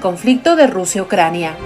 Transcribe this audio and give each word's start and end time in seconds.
conflicto 0.00 0.56
de 0.56 0.66
Rusia-Ucrania. 0.66 1.56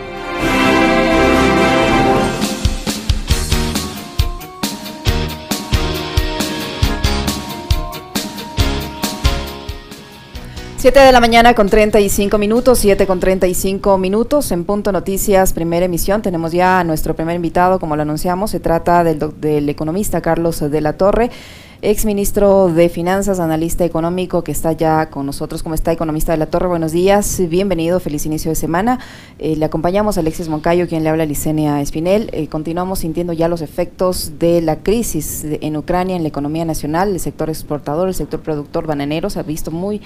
Siete 10.82 10.98
de 10.98 11.12
la 11.12 11.20
mañana 11.20 11.54
con 11.54 11.68
35 11.68 12.38
minutos, 12.38 12.80
siete 12.80 13.06
con 13.06 13.20
35 13.20 13.98
minutos 13.98 14.50
en 14.50 14.64
Punto 14.64 14.90
Noticias, 14.90 15.52
primera 15.52 15.86
emisión. 15.86 16.22
Tenemos 16.22 16.50
ya 16.50 16.80
a 16.80 16.84
nuestro 16.84 17.14
primer 17.14 17.36
invitado, 17.36 17.78
como 17.78 17.94
lo 17.94 18.02
anunciamos, 18.02 18.50
se 18.50 18.58
trata 18.58 19.04
del, 19.04 19.20
del 19.40 19.68
economista 19.68 20.20
Carlos 20.20 20.58
de 20.58 20.80
la 20.80 20.94
Torre 20.94 21.30
ex 21.84 22.04
ministro 22.04 22.68
de 22.68 22.88
Finanzas, 22.88 23.40
analista 23.40 23.84
económico, 23.84 24.44
que 24.44 24.52
está 24.52 24.70
ya 24.70 25.10
con 25.10 25.26
nosotros. 25.26 25.64
como 25.64 25.74
está, 25.74 25.90
economista 25.90 26.30
de 26.30 26.38
la 26.38 26.46
Torre? 26.46 26.68
Buenos 26.68 26.92
días, 26.92 27.42
bienvenido, 27.48 27.98
feliz 27.98 28.24
inicio 28.24 28.52
de 28.52 28.54
semana. 28.54 29.00
Eh, 29.40 29.56
le 29.56 29.64
acompañamos 29.64 30.16
a 30.16 30.20
Alexis 30.20 30.48
Moncayo, 30.48 30.86
quien 30.86 31.02
le 31.02 31.10
habla 31.10 31.24
a 31.24 31.26
Licenia 31.26 31.80
Espinel. 31.80 32.30
Eh, 32.32 32.46
continuamos 32.46 33.00
sintiendo 33.00 33.32
ya 33.32 33.48
los 33.48 33.62
efectos 33.62 34.38
de 34.38 34.62
la 34.62 34.76
crisis 34.76 35.44
en 35.44 35.76
Ucrania 35.76 36.14
en 36.14 36.22
la 36.22 36.28
economía 36.28 36.64
nacional, 36.64 37.14
el 37.14 37.18
sector 37.18 37.50
exportador, 37.50 38.06
el 38.06 38.14
sector 38.14 38.40
productor 38.42 38.86
bananero 38.86 39.28
se 39.28 39.40
ha 39.40 39.42
visto 39.42 39.72
muy 39.72 40.00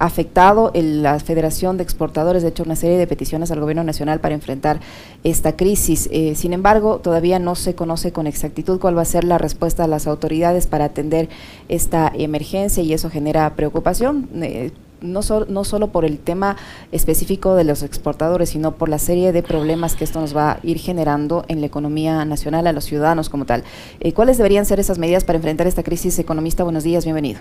afectado. 0.00 0.72
la 0.74 1.20
Federación 1.20 1.76
de 1.76 1.84
Exportadores 1.84 2.42
ha 2.42 2.48
hecho 2.48 2.64
una 2.64 2.74
serie 2.74 2.98
de 2.98 3.06
peticiones 3.06 3.52
al 3.52 3.60
gobierno 3.60 3.84
nacional 3.84 4.18
para 4.18 4.34
enfrentar 4.34 4.80
esta 5.22 5.56
crisis. 5.56 6.08
Eh, 6.10 6.34
sin 6.34 6.52
embargo, 6.52 6.98
todavía 6.98 7.38
no 7.38 7.54
se 7.54 7.74
conoce 7.74 8.10
con 8.10 8.26
exactitud 8.26 8.80
cuál 8.80 8.96
va 8.96 9.02
a 9.02 9.04
ser 9.04 9.22
la 9.24 9.38
respuesta 9.38 9.84
de 9.84 9.88
las 9.88 10.08
autoridades 10.08 10.66
para 10.66 10.86
atender 10.86 11.28
esta 11.68 12.10
emergencia 12.14 12.82
y 12.82 12.92
eso 12.92 13.10
genera 13.10 13.54
preocupación. 13.54 14.28
Eh, 14.34 14.72
no, 15.02 15.20
no 15.48 15.64
solo 15.64 15.88
por 15.88 16.04
el 16.04 16.18
tema 16.18 16.56
específico 16.92 17.54
de 17.54 17.64
los 17.64 17.82
exportadores, 17.82 18.50
sino 18.50 18.72
por 18.72 18.88
la 18.88 18.98
serie 18.98 19.32
de 19.32 19.42
problemas 19.42 19.96
que 19.96 20.04
esto 20.04 20.20
nos 20.20 20.36
va 20.36 20.52
a 20.52 20.60
ir 20.62 20.78
generando 20.78 21.44
en 21.48 21.60
la 21.60 21.66
economía 21.66 22.24
nacional, 22.24 22.66
a 22.66 22.72
los 22.72 22.84
ciudadanos 22.84 23.28
como 23.28 23.44
tal. 23.44 23.64
Eh, 24.00 24.12
¿Cuáles 24.12 24.38
deberían 24.38 24.66
ser 24.66 24.80
esas 24.80 24.98
medidas 24.98 25.24
para 25.24 25.36
enfrentar 25.36 25.66
esta 25.66 25.82
crisis? 25.82 26.18
Economista, 26.18 26.64
buenos 26.64 26.84
días, 26.84 27.04
bienvenido. 27.04 27.40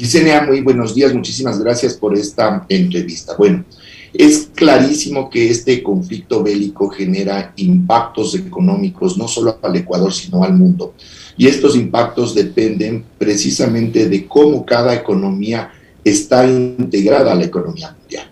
Gisenia, 0.00 0.40
muy 0.40 0.62
buenos 0.62 0.94
días, 0.94 1.12
muchísimas 1.12 1.62
gracias 1.62 1.92
por 1.92 2.16
esta 2.16 2.64
entrevista. 2.70 3.34
Bueno, 3.36 3.66
es 4.14 4.48
clarísimo 4.54 5.28
que 5.28 5.50
este 5.50 5.82
conflicto 5.82 6.42
bélico 6.42 6.88
genera 6.88 7.52
impactos 7.56 8.34
económicos 8.34 9.18
no 9.18 9.28
solo 9.28 9.58
al 9.60 9.76
Ecuador, 9.76 10.10
sino 10.10 10.42
al 10.42 10.54
mundo. 10.54 10.94
Y 11.36 11.48
estos 11.48 11.76
impactos 11.76 12.34
dependen 12.34 13.04
precisamente 13.18 14.08
de 14.08 14.26
cómo 14.26 14.64
cada 14.64 14.94
economía 14.94 15.70
está 16.02 16.46
integrada 16.46 17.32
a 17.32 17.34
la 17.34 17.44
economía 17.44 17.94
mundial. 18.00 18.30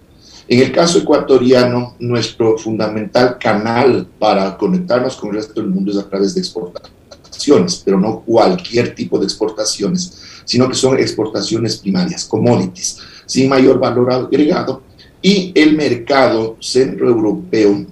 En 0.48 0.60
el 0.60 0.72
caso 0.72 1.00
ecuatoriano, 1.00 1.96
nuestro 1.98 2.56
fundamental 2.56 3.36
canal 3.38 4.08
para 4.18 4.56
conectarnos 4.56 5.16
con 5.16 5.28
el 5.28 5.36
resto 5.36 5.60
del 5.60 5.68
mundo 5.68 5.90
es 5.90 5.98
a 5.98 6.08
través 6.08 6.34
de 6.34 6.40
pero 7.84 7.98
no 7.98 8.20
cualquier 8.20 8.94
tipo 8.94 9.18
de 9.18 9.24
exportaciones, 9.24 10.42
sino 10.44 10.68
que 10.68 10.74
son 10.74 10.98
exportaciones 10.98 11.76
primarias, 11.76 12.24
commodities, 12.24 12.98
sin 13.26 13.48
mayor 13.48 13.78
valor 13.78 14.12
agregado, 14.12 14.82
y 15.20 15.52
el 15.54 15.76
mercado 15.76 16.56
centroeuropeo, 16.60 17.86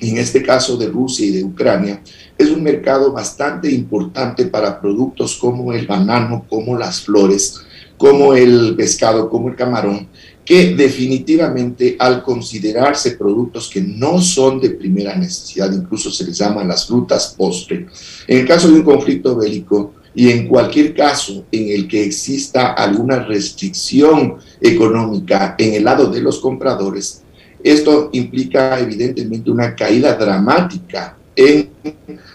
en 0.00 0.18
este 0.18 0.42
caso 0.42 0.76
de 0.76 0.88
Rusia 0.88 1.26
y 1.26 1.30
de 1.30 1.44
Ucrania, 1.44 2.02
es 2.36 2.50
un 2.50 2.62
mercado 2.62 3.12
bastante 3.12 3.70
importante 3.70 4.46
para 4.46 4.80
productos 4.80 5.36
como 5.36 5.72
el 5.72 5.86
banano, 5.86 6.44
como 6.48 6.76
las 6.76 7.00
flores, 7.00 7.60
como 7.96 8.34
el 8.34 8.74
pescado, 8.76 9.28
como 9.28 9.48
el 9.48 9.56
camarón, 9.56 10.08
que 10.48 10.74
definitivamente 10.74 11.94
al 11.98 12.22
considerarse 12.22 13.18
productos 13.18 13.68
que 13.68 13.82
no 13.82 14.18
son 14.18 14.58
de 14.58 14.70
primera 14.70 15.14
necesidad, 15.14 15.70
incluso 15.70 16.10
se 16.10 16.24
les 16.24 16.38
llama 16.38 16.64
las 16.64 16.86
frutas 16.86 17.34
postre, 17.36 17.86
en 18.26 18.38
el 18.38 18.46
caso 18.46 18.66
de 18.68 18.76
un 18.76 18.82
conflicto 18.82 19.36
bélico 19.36 19.92
y 20.14 20.30
en 20.30 20.48
cualquier 20.48 20.94
caso 20.94 21.44
en 21.52 21.68
el 21.68 21.86
que 21.86 22.02
exista 22.02 22.72
alguna 22.72 23.18
restricción 23.24 24.36
económica 24.58 25.54
en 25.58 25.74
el 25.74 25.84
lado 25.84 26.10
de 26.10 26.22
los 26.22 26.38
compradores, 26.38 27.20
esto 27.62 28.08
implica 28.14 28.80
evidentemente 28.80 29.50
una 29.50 29.76
caída 29.76 30.14
dramática 30.14 31.14
en 31.36 31.68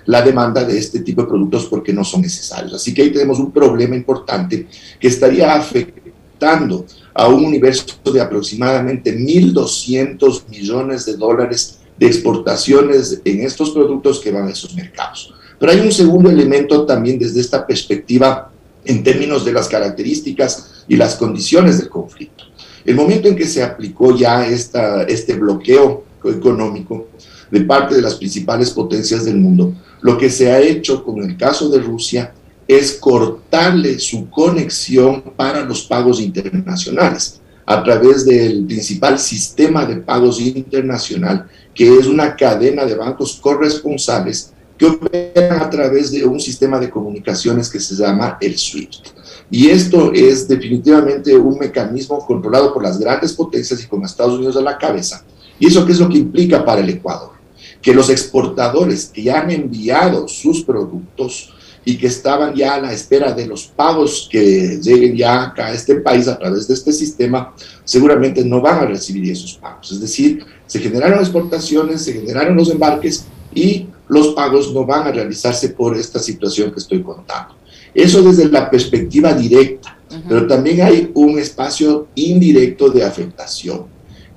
la 0.05 0.21
demanda 0.21 0.63
de 0.63 0.77
este 0.77 0.99
tipo 0.99 1.23
de 1.23 1.29
productos 1.29 1.65
porque 1.65 1.91
no 1.91 2.03
son 2.03 2.21
necesarios. 2.21 2.75
Así 2.75 2.93
que 2.93 3.01
ahí 3.01 3.09
tenemos 3.11 3.39
un 3.39 3.51
problema 3.51 3.95
importante 3.95 4.67
que 4.99 5.07
estaría 5.07 5.55
afectando 5.55 6.85
a 7.13 7.27
un 7.27 7.45
universo 7.45 7.85
de 8.11 8.21
aproximadamente 8.21 9.17
1.200 9.17 10.47
millones 10.49 11.05
de 11.05 11.15
dólares 11.15 11.79
de 11.97 12.07
exportaciones 12.07 13.21
en 13.23 13.41
estos 13.41 13.71
productos 13.71 14.19
que 14.19 14.31
van 14.31 14.47
a 14.47 14.51
esos 14.51 14.73
mercados. 14.73 15.33
Pero 15.59 15.71
hay 15.71 15.79
un 15.79 15.91
segundo 15.91 16.29
elemento 16.29 16.85
también 16.85 17.19
desde 17.19 17.39
esta 17.39 17.65
perspectiva 17.65 18.51
en 18.85 19.03
términos 19.03 19.45
de 19.45 19.53
las 19.53 19.67
características 19.67 20.83
y 20.87 20.95
las 20.95 21.15
condiciones 21.15 21.79
del 21.79 21.89
conflicto. 21.89 22.45
El 22.83 22.95
momento 22.95 23.27
en 23.27 23.35
que 23.35 23.47
se 23.47 23.63
aplicó 23.63 24.15
ya 24.15 24.45
esta, 24.45 25.03
este 25.03 25.35
bloqueo 25.35 26.03
económico, 26.25 27.07
de 27.49 27.61
parte 27.61 27.95
de 27.95 28.01
las 28.01 28.15
principales 28.15 28.71
potencias 28.71 29.25
del 29.25 29.37
mundo, 29.37 29.73
lo 30.01 30.17
que 30.17 30.29
se 30.29 30.51
ha 30.51 30.59
hecho 30.59 31.03
con 31.03 31.23
el 31.23 31.37
caso 31.37 31.69
de 31.69 31.79
Rusia 31.79 32.33
es 32.67 32.93
cortarle 32.93 33.99
su 33.99 34.29
conexión 34.29 35.21
para 35.35 35.63
los 35.63 35.83
pagos 35.83 36.19
internacionales 36.19 37.39
a 37.65 37.83
través 37.83 38.25
del 38.25 38.65
principal 38.65 39.17
sistema 39.17 39.85
de 39.85 39.97
pagos 39.97 40.39
internacional, 40.41 41.47
que 41.73 41.97
es 41.97 42.07
una 42.07 42.35
cadena 42.35 42.85
de 42.85 42.95
bancos 42.95 43.39
corresponsables 43.41 44.51
que 44.77 44.85
operan 44.85 45.61
a 45.61 45.69
través 45.69 46.11
de 46.11 46.25
un 46.25 46.39
sistema 46.39 46.79
de 46.79 46.89
comunicaciones 46.89 47.69
que 47.69 47.79
se 47.79 47.95
llama 47.95 48.37
el 48.41 48.57
SWIFT. 48.57 49.07
Y 49.49 49.69
esto 49.69 50.11
es 50.13 50.47
definitivamente 50.47 51.37
un 51.37 51.57
mecanismo 51.57 52.25
controlado 52.25 52.73
por 52.73 52.83
las 52.83 52.99
grandes 52.99 53.33
potencias 53.33 53.81
y 53.83 53.87
con 53.87 54.03
Estados 54.03 54.35
Unidos 54.35 54.57
a 54.57 54.61
la 54.61 54.77
cabeza. 54.77 55.23
¿Y 55.59 55.67
eso 55.67 55.85
qué 55.85 55.91
es 55.91 55.99
lo 55.99 56.09
que 56.09 56.17
implica 56.17 56.65
para 56.65 56.81
el 56.81 56.89
Ecuador? 56.89 57.33
que 57.83 57.93
los 57.93 58.09
exportadores 58.09 59.11
que 59.13 59.29
han 59.29 59.51
enviado 59.51 60.27
sus 60.27 60.63
productos 60.63 61.53
y 61.85 61.97
que 61.97 62.07
estaban 62.07 62.53
ya 62.55 62.75
a 62.75 62.81
la 62.81 62.93
espera 62.93 63.33
de 63.33 63.45
los 63.45 63.65
pagos 63.67 64.27
que 64.31 64.79
lleguen 64.81 65.15
ya 65.15 65.43
acá 65.43 65.67
a 65.67 65.73
este 65.73 65.95
país 65.95 66.27
a 66.27 66.37
través 66.37 66.67
de 66.67 66.73
este 66.73 66.93
sistema, 66.93 67.53
seguramente 67.83 68.43
no 68.43 68.61
van 68.61 68.79
a 68.79 68.85
recibir 68.85 69.31
esos 69.31 69.53
pagos. 69.53 69.91
Es 69.91 69.99
decir, 69.99 70.45
se 70.65 70.79
generaron 70.79 71.19
exportaciones, 71.19 72.03
se 72.03 72.13
generaron 72.13 72.55
los 72.55 72.69
embarques 72.69 73.25
y 73.53 73.87
los 74.07 74.29
pagos 74.29 74.73
no 74.73 74.85
van 74.85 75.07
a 75.07 75.11
realizarse 75.11 75.69
por 75.69 75.97
esta 75.97 76.19
situación 76.19 76.71
que 76.71 76.79
estoy 76.79 77.01
contando. 77.01 77.55
Eso 77.93 78.23
desde 78.23 78.49
la 78.49 78.69
perspectiva 78.69 79.33
directa, 79.33 79.97
pero 80.27 80.47
también 80.47 80.81
hay 80.81 81.11
un 81.13 81.37
espacio 81.37 82.07
indirecto 82.15 82.89
de 82.89 83.03
afectación. 83.03 83.85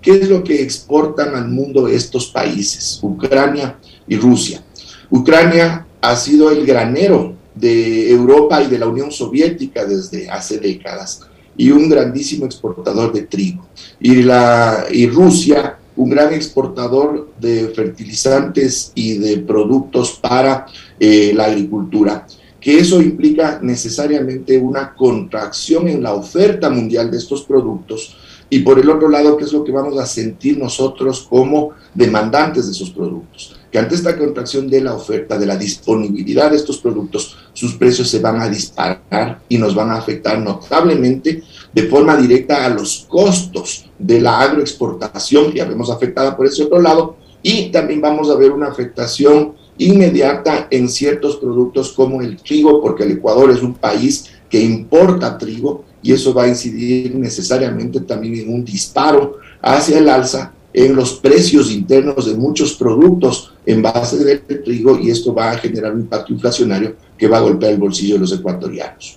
¿Qué 0.01 0.13
es 0.13 0.29
lo 0.29 0.45
que 0.45 0.63
exportan 0.63 1.35
al 1.35 1.49
mundo 1.49 1.89
estos 1.89 2.27
países, 2.29 2.99
Ucrania 3.03 3.79
y 4.07 4.17
Rusia? 4.17 4.63
Ucrania 5.11 5.87
ha 6.01 6.17
sido 6.17 6.51
el 6.51 6.65
granero 6.65 7.36
de 7.57 8.11
Europa 8.11 8.63
y 8.63 8.69
de 8.69 8.79
la 8.79 8.87
Unión 8.87 9.11
Soviética 9.11 9.85
desde 9.85 10.29
hace 10.31 10.59
décadas 10.59 11.23
y 11.57 11.71
un 11.71 11.89
grandísimo 11.89 12.47
exportador 12.47 13.13
de 13.13 13.23
trigo. 13.23 13.67
Y, 13.99 14.23
la, 14.23 14.87
y 14.93 15.07
Rusia, 15.09 15.79
un 15.97 16.11
gran 16.11 16.33
exportador 16.35 17.31
de 17.41 17.69
fertilizantes 17.69 18.93
y 18.95 19.19
de 19.19 19.39
productos 19.39 20.19
para 20.21 20.67
eh, 21.01 21.33
la 21.35 21.47
agricultura 21.47 22.27
que 22.61 22.79
eso 22.79 23.01
implica 23.01 23.61
necesariamente 23.63 24.59
una 24.59 24.93
contracción 24.93 25.87
en 25.87 26.03
la 26.03 26.15
oferta 26.15 26.69
mundial 26.69 27.13
de 27.13 27.19
estos 27.19 27.45
productos 27.45 28.17
y 28.49 28.61
por 28.61 28.79
el 28.79 28.89
otro 28.89 29.09
lado, 29.09 29.37
¿qué 29.37 29.45
es 29.45 29.53
lo 29.53 29.65
que 29.65 29.73
vamos 29.73 29.99
a 29.99 30.07
sentir 30.07 30.59
nosotros 30.59 31.27
como 31.29 31.71
demandantes 31.95 32.67
de 32.67 32.73
esos 32.73 32.91
productos? 32.91 33.56
Que 33.71 33.79
ante 33.79 33.95
esta 33.95 34.17
contracción 34.17 34.69
de 34.69 34.81
la 34.81 34.95
oferta, 34.95 35.39
de 35.39 35.47
la 35.47 35.57
disponibilidad 35.57 36.51
de 36.51 36.57
estos 36.57 36.79
productos, 36.79 37.37
sus 37.53 37.75
precios 37.75 38.09
se 38.09 38.21
van 38.21 38.41
a 38.41 38.49
disparar 38.49 39.41
y 39.49 39.59
nos 39.59 39.75
van 39.75 39.91
a 39.91 39.97
afectar 39.97 40.39
notablemente 40.39 41.43
de 41.73 41.83
forma 41.85 42.17
directa 42.17 42.65
a 42.65 42.69
los 42.69 43.07
costos 43.09 43.87
de 43.99 44.21
la 44.21 44.41
agroexportación, 44.41 45.51
que 45.51 45.59
ya 45.59 45.65
vemos 45.65 45.91
afectada 45.91 46.37
por 46.37 46.47
ese 46.47 46.65
otro 46.65 46.81
lado, 46.81 47.17
y 47.43 47.71
también 47.71 48.01
vamos 48.01 48.31
a 48.31 48.37
ver 48.37 48.53
una 48.53 48.69
afectación 48.69 49.55
inmediata 49.79 50.69
en 50.71 50.89
ciertos 50.89 51.37
productos 51.37 51.93
como 51.93 52.23
el 52.23 52.37
trigo, 52.39 52.81
porque 52.81 53.05
el 53.05 53.13
Ecuador 53.13 53.51
es 53.51 53.63
un 53.63 53.75
país 53.75 54.31
que 54.49 54.61
importa 54.61 55.37
trigo 55.37 55.85
y 56.03 56.13
eso 56.13 56.33
va 56.33 56.45
a 56.45 56.49
incidir 56.49 57.15
necesariamente 57.15 58.01
también 58.01 58.37
en 58.37 58.55
un 58.55 58.65
disparo 58.65 59.39
hacia 59.61 59.99
el 59.99 60.09
alza 60.09 60.53
en 60.77 60.95
los 60.95 61.15
precios 61.15 61.73
internos 61.73 62.27
de 62.27 62.35
muchos 62.35 62.75
productos 62.75 63.55
en 63.65 63.81
base 63.81 64.23
del 64.23 64.63
trigo 64.63 64.99
y 64.99 65.11
esto 65.11 65.35
va 65.35 65.53
a 65.53 65.57
generar 65.57 65.95
un 65.95 66.03
impacto 66.03 66.35
inflacionario 66.35 66.95
que 67.17 67.27
va 67.27 67.39
a 67.39 67.41
golpear 67.41 67.73
el 67.73 67.79
bolsillo 67.79 68.17
de 68.17 68.21
los 68.21 68.33
ecuatorianos. 68.33 69.17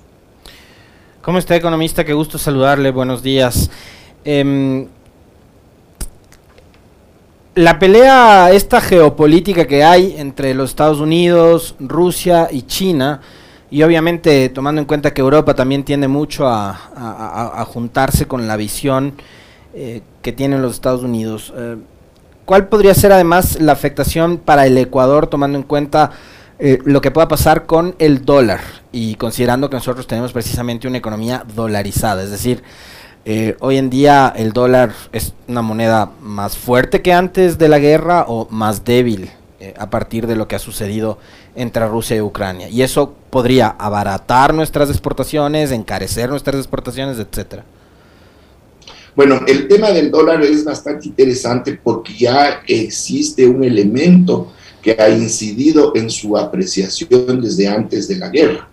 ¿Cómo 1.22 1.38
está, 1.38 1.58
economista? 1.58 2.06
Qué 2.06 2.14
gusto 2.14 2.38
saludarle. 2.38 2.92
Buenos 2.92 3.22
días. 3.22 3.70
Em, 4.24 4.88
la 7.56 7.78
pelea, 7.78 8.52
esta 8.54 8.80
geopolítica 8.80 9.68
que 9.68 9.84
hay 9.84 10.16
entre 10.18 10.54
los 10.54 10.70
Estados 10.70 11.02
Unidos, 11.02 11.76
Rusia 11.78 12.48
y 12.50 12.62
China, 12.62 13.20
y 13.70 13.84
obviamente 13.84 14.48
tomando 14.48 14.80
en 14.80 14.88
cuenta 14.88 15.14
que 15.14 15.20
Europa 15.20 15.54
también 15.54 15.84
tiende 15.84 16.08
mucho 16.08 16.48
a, 16.48 17.66
juntarse 17.68 18.30
con 18.30 18.48
la 18.48 18.56
visión 18.56 19.16
eh, 19.74 20.02
que 20.22 20.32
tienen 20.32 20.62
los 20.62 20.74
Estados 20.74 21.04
Unidos, 21.04 21.54
eh, 21.56 21.78
¿cuál 22.46 22.68
podría 22.68 22.94
ser 22.94 23.12
además 23.12 23.60
la 23.62 23.72
afectación 23.72 24.38
para 24.38 24.66
el 24.66 24.78
Ecuador 24.78 25.28
tomando 25.28 25.58
en 25.58 25.64
cuenta 25.64 26.12
eh, 26.60 26.80
lo 26.84 27.02
que 27.02 27.12
pueda 27.12 27.28
pasar 27.28 27.66
con 27.66 27.96
el 28.00 28.26
dólar 28.26 28.60
y 28.92 29.16
considerando 29.16 29.70
que 29.70 29.78
nosotros 29.78 30.08
tenemos 30.08 30.34
precisamente 30.34 30.88
una 30.88 30.98
economía 30.98 31.46
dolarizada? 31.56 32.24
Es 32.24 32.32
decir, 32.32 32.64
eh, 33.26 33.58
hoy 33.60 33.78
en 33.78 33.90
día 33.90 34.34
el 34.36 34.54
dólar 34.54 34.94
es 35.12 35.34
una 35.48 35.62
moneda 35.62 36.12
más 36.22 36.58
fuerte 36.58 37.02
que 37.02 37.14
antes 37.14 37.58
de 37.58 37.68
la 37.68 37.78
guerra 37.78 38.26
o 38.28 38.48
más 38.50 38.86
débil 38.86 39.30
eh, 39.60 39.74
a 39.78 39.90
partir 39.90 40.26
de 40.26 40.36
lo 40.36 40.48
que 40.48 40.56
ha 40.56 40.60
sucedido 40.60 41.18
entre 41.54 41.86
Rusia 41.88 42.16
y 42.16 42.22
Ucrania. 42.22 42.70
Y 42.70 42.82
eso 42.82 43.14
podría 43.30 43.76
abaratar 43.78 44.54
nuestras 44.54 44.90
exportaciones, 44.90 45.72
encarecer 45.72 46.30
nuestras 46.30 46.56
exportaciones, 46.56 47.20
etcétera. 47.20 47.66
Bueno, 49.16 49.42
el 49.48 49.68
tema 49.68 49.92
del 49.92 50.12
dólar 50.12 50.42
es 50.44 50.64
bastante 50.64 51.08
interesante 51.08 51.80
porque 51.82 52.14
ya 52.18 52.62
existe 52.68 53.46
un 53.46 53.64
elemento 53.64 54.54
que 54.82 54.96
ha 54.98 55.10
incidido 55.10 55.94
en 55.96 56.10
su 56.10 56.38
apreciación 56.38 57.42
desde 57.42 57.68
antes 57.68 58.08
de 58.08 58.18
la 58.18 58.30
guerra. 58.30 58.70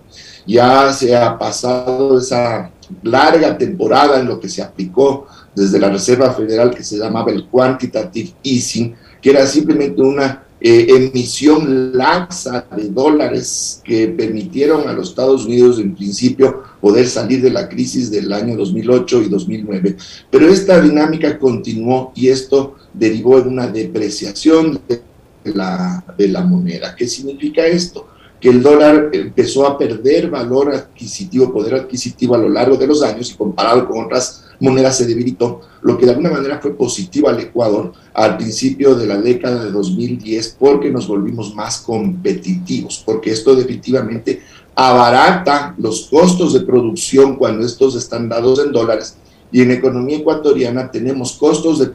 Ya 0.46 0.92
se 0.92 1.16
ha 1.16 1.36
pasado 1.36 2.18
esa 2.18 2.70
larga 3.02 3.58
temporada 3.58 4.20
en 4.20 4.26
lo 4.26 4.38
que 4.38 4.48
se 4.48 4.62
aplicó 4.62 5.26
desde 5.54 5.80
la 5.80 5.90
Reserva 5.90 6.32
Federal 6.32 6.70
que 6.70 6.84
se 6.84 6.98
llamaba 6.98 7.32
el 7.32 7.48
quantitative 7.48 8.34
easing, 8.44 8.94
que 9.20 9.30
era 9.30 9.46
simplemente 9.46 10.00
una 10.00 10.45
eh, 10.58 10.86
emisión 10.88 11.96
laxa 11.96 12.66
de 12.74 12.88
dólares 12.88 13.82
que 13.84 14.08
permitieron 14.08 14.88
a 14.88 14.92
los 14.92 15.10
Estados 15.10 15.44
Unidos 15.44 15.78
en 15.78 15.94
principio 15.94 16.62
poder 16.80 17.06
salir 17.08 17.42
de 17.42 17.50
la 17.50 17.68
crisis 17.68 18.10
del 18.10 18.32
año 18.32 18.56
2008 18.56 19.22
y 19.22 19.28
2009. 19.28 19.96
Pero 20.30 20.48
esta 20.48 20.80
dinámica 20.80 21.38
continuó 21.38 22.12
y 22.14 22.28
esto 22.28 22.76
derivó 22.94 23.38
en 23.38 23.48
una 23.48 23.66
depreciación 23.66 24.80
de 24.88 25.02
la, 25.44 26.02
de 26.16 26.28
la 26.28 26.42
moneda. 26.42 26.94
¿Qué 26.96 27.06
significa 27.06 27.66
esto? 27.66 28.08
que 28.40 28.50
el 28.50 28.62
dólar 28.62 29.10
empezó 29.12 29.66
a 29.66 29.78
perder 29.78 30.28
valor 30.28 30.74
adquisitivo, 30.74 31.52
poder 31.52 31.74
adquisitivo 31.74 32.34
a 32.34 32.38
lo 32.38 32.48
largo 32.48 32.76
de 32.76 32.86
los 32.86 33.02
años 33.02 33.30
y 33.30 33.34
comparado 33.34 33.88
con 33.88 34.04
otras 34.04 34.44
monedas 34.60 34.98
se 34.98 35.06
debilitó, 35.06 35.60
lo 35.82 35.98
que 35.98 36.06
de 36.06 36.12
alguna 36.12 36.30
manera 36.30 36.58
fue 36.60 36.74
positivo 36.74 37.28
al 37.28 37.40
Ecuador 37.40 37.92
al 38.14 38.36
principio 38.36 38.94
de 38.94 39.06
la 39.06 39.18
década 39.18 39.64
de 39.64 39.70
2010 39.70 40.56
porque 40.58 40.90
nos 40.90 41.06
volvimos 41.06 41.54
más 41.54 41.78
competitivos, 41.78 43.02
porque 43.04 43.32
esto 43.32 43.54
definitivamente 43.54 44.42
abarata 44.74 45.74
los 45.78 46.06
costos 46.10 46.54
de 46.54 46.60
producción 46.60 47.36
cuando 47.36 47.64
estos 47.64 47.94
están 47.94 48.28
dados 48.28 48.58
en 48.64 48.72
dólares 48.72 49.16
y 49.52 49.62
en 49.62 49.70
economía 49.70 50.18
ecuatoriana 50.18 50.90
tenemos 50.90 51.32
costos 51.32 51.78
de 51.78 51.90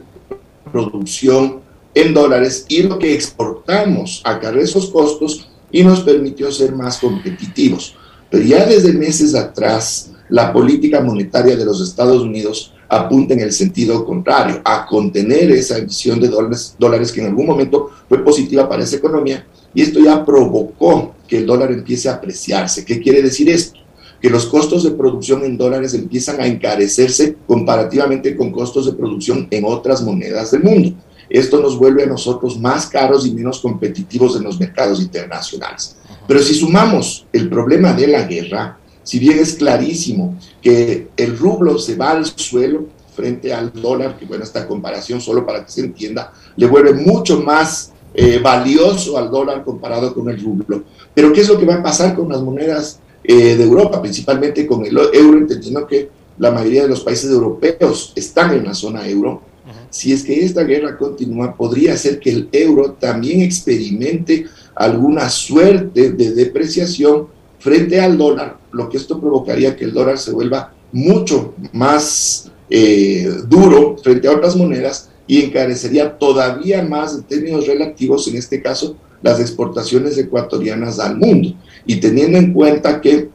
producción 0.70 1.60
en 1.94 2.14
dólares 2.14 2.64
y 2.68 2.82
lo 2.82 2.98
que 2.98 3.14
exportamos 3.14 4.22
acarrea 4.24 4.64
esos 4.64 4.90
costos 4.90 5.48
y 5.70 5.82
nos 5.82 6.00
permitió 6.00 6.50
ser 6.52 6.74
más 6.74 6.98
competitivos. 6.98 7.94
Pero 8.30 8.44
ya 8.44 8.64
desde 8.64 8.92
meses 8.92 9.34
atrás, 9.34 10.11
la 10.32 10.50
política 10.50 11.02
monetaria 11.02 11.56
de 11.56 11.64
los 11.66 11.82
Estados 11.82 12.22
Unidos 12.22 12.72
apunta 12.88 13.34
en 13.34 13.40
el 13.40 13.52
sentido 13.52 14.02
contrario, 14.02 14.62
a 14.64 14.86
contener 14.86 15.50
esa 15.50 15.76
emisión 15.76 16.20
de 16.20 16.28
dólares, 16.28 16.74
dólares 16.78 17.12
que 17.12 17.20
en 17.20 17.26
algún 17.26 17.44
momento 17.44 17.90
fue 18.08 18.24
positiva 18.24 18.66
para 18.66 18.82
esa 18.82 18.96
economía, 18.96 19.46
y 19.74 19.82
esto 19.82 20.00
ya 20.00 20.24
provocó 20.24 21.14
que 21.28 21.36
el 21.36 21.46
dólar 21.46 21.70
empiece 21.70 22.08
a 22.08 22.14
apreciarse. 22.14 22.82
¿Qué 22.82 22.98
quiere 22.98 23.20
decir 23.20 23.50
esto? 23.50 23.78
Que 24.22 24.30
los 24.30 24.46
costos 24.46 24.84
de 24.84 24.92
producción 24.92 25.44
en 25.44 25.58
dólares 25.58 25.92
empiezan 25.92 26.40
a 26.40 26.46
encarecerse 26.46 27.36
comparativamente 27.46 28.34
con 28.34 28.52
costos 28.52 28.86
de 28.86 28.92
producción 28.92 29.48
en 29.50 29.64
otras 29.66 30.02
monedas 30.02 30.50
del 30.50 30.62
mundo. 30.62 30.94
Esto 31.28 31.60
nos 31.60 31.78
vuelve 31.78 32.04
a 32.04 32.06
nosotros 32.06 32.58
más 32.58 32.86
caros 32.86 33.26
y 33.26 33.34
menos 33.34 33.60
competitivos 33.60 34.36
en 34.36 34.44
los 34.44 34.58
mercados 34.58 35.00
internacionales. 35.02 35.96
Pero 36.26 36.40
si 36.40 36.54
sumamos 36.54 37.26
el 37.34 37.50
problema 37.50 37.92
de 37.92 38.06
la 38.06 38.22
guerra, 38.22 38.78
si 39.02 39.18
bien 39.18 39.38
es 39.38 39.54
clarísimo 39.54 40.36
que 40.60 41.08
el 41.16 41.38
rublo 41.38 41.78
se 41.78 41.96
va 41.96 42.12
al 42.12 42.26
suelo 42.26 42.86
frente 43.14 43.52
al 43.52 43.72
dólar, 43.72 44.18
que 44.18 44.24
bueno, 44.24 44.44
esta 44.44 44.66
comparación 44.66 45.20
solo 45.20 45.44
para 45.44 45.64
que 45.64 45.72
se 45.72 45.82
entienda, 45.82 46.32
le 46.56 46.66
vuelve 46.66 46.94
mucho 46.94 47.40
más 47.40 47.92
eh, 48.14 48.40
valioso 48.42 49.18
al 49.18 49.30
dólar 49.30 49.64
comparado 49.64 50.14
con 50.14 50.30
el 50.30 50.42
rublo. 50.42 50.84
Pero 51.14 51.32
¿qué 51.32 51.40
es 51.42 51.48
lo 51.48 51.58
que 51.58 51.66
va 51.66 51.74
a 51.74 51.82
pasar 51.82 52.14
con 52.14 52.28
las 52.28 52.40
monedas 52.40 53.00
eh, 53.24 53.56
de 53.56 53.64
Europa, 53.64 54.00
principalmente 54.00 54.66
con 54.66 54.84
el 54.84 54.96
euro, 55.12 55.38
entendiendo 55.38 55.86
que 55.86 56.10
la 56.38 56.50
mayoría 56.50 56.82
de 56.82 56.88
los 56.88 57.00
países 57.00 57.30
europeos 57.30 58.12
están 58.16 58.54
en 58.54 58.64
la 58.64 58.74
zona 58.74 59.06
euro? 59.08 59.52
si 59.90 60.12
es 60.12 60.24
que 60.24 60.44
esta 60.44 60.64
guerra 60.64 60.96
continúa, 60.96 61.54
podría 61.54 61.96
ser 61.96 62.18
que 62.18 62.30
el 62.30 62.48
euro 62.50 62.92
también 62.92 63.42
experimente 63.42 64.46
alguna 64.74 65.28
suerte 65.28 66.12
de 66.12 66.32
depreciación 66.32 67.28
frente 67.62 68.00
al 68.00 68.18
dólar, 68.18 68.58
lo 68.72 68.88
que 68.88 68.96
esto 68.96 69.20
provocaría 69.20 69.76
que 69.76 69.84
el 69.84 69.92
dólar 69.92 70.18
se 70.18 70.32
vuelva 70.32 70.74
mucho 70.90 71.54
más 71.72 72.50
eh, 72.68 73.28
duro 73.46 73.96
frente 74.02 74.26
a 74.26 74.32
otras 74.32 74.56
monedas 74.56 75.10
y 75.28 75.44
encarecería 75.44 76.18
todavía 76.18 76.82
más 76.82 77.14
en 77.14 77.22
términos 77.22 77.66
relativos, 77.68 78.26
en 78.26 78.36
este 78.36 78.60
caso, 78.60 78.96
las 79.22 79.38
exportaciones 79.38 80.18
ecuatorianas 80.18 80.98
al 80.98 81.16
mundo. 81.16 81.54
Y 81.86 82.00
teniendo 82.00 82.36
en 82.36 82.52
cuenta 82.52 83.00
que 83.00 83.28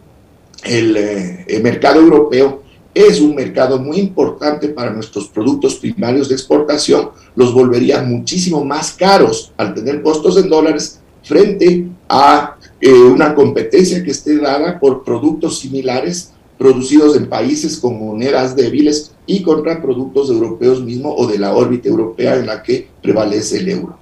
el, 0.65 0.97
eh, 0.97 1.45
el 1.47 1.63
mercado 1.63 2.01
europeo 2.01 2.63
es 2.94 3.21
un 3.21 3.33
mercado 3.33 3.79
muy 3.79 3.97
importante 3.97 4.68
para 4.68 4.91
nuestros 4.91 5.29
productos 5.29 5.75
primarios 5.75 6.27
de 6.27 6.35
exportación, 6.35 7.12
los 7.35 7.53
volvería 7.53 8.01
muchísimo 8.01 8.65
más 8.65 8.91
caros 8.91 9.53
al 9.56 9.74
tener 9.74 10.01
costos 10.01 10.35
en 10.38 10.50
dólares 10.50 11.00
frente 11.24 11.88
a 12.09 12.57
eh, 12.80 12.92
una 12.92 13.36
competencia 13.36 14.04
que 14.04 14.12
esté 14.12 14.38
dada 14.38 14.80
por 14.80 15.04
productos 15.04 15.59
similares 15.59 16.33
producidos 16.57 17.15
en 17.15 17.30
países 17.30 17.77
con 17.77 18.00
monedas 18.00 18.56
débiles 18.56 19.13
y 19.25 19.44
contra 19.44 19.81
productos 19.81 20.30
europeos 20.30 20.81
mismos 20.81 21.13
o 21.18 21.27
de 21.27 21.38
la 21.38 21.56
órbita 21.56 21.88
europea 21.88 22.36
en 22.36 22.48
la 22.48 22.63
que 22.63 22.88
prevalece 23.01 23.58
el 23.60 23.70
euro. 23.70 23.98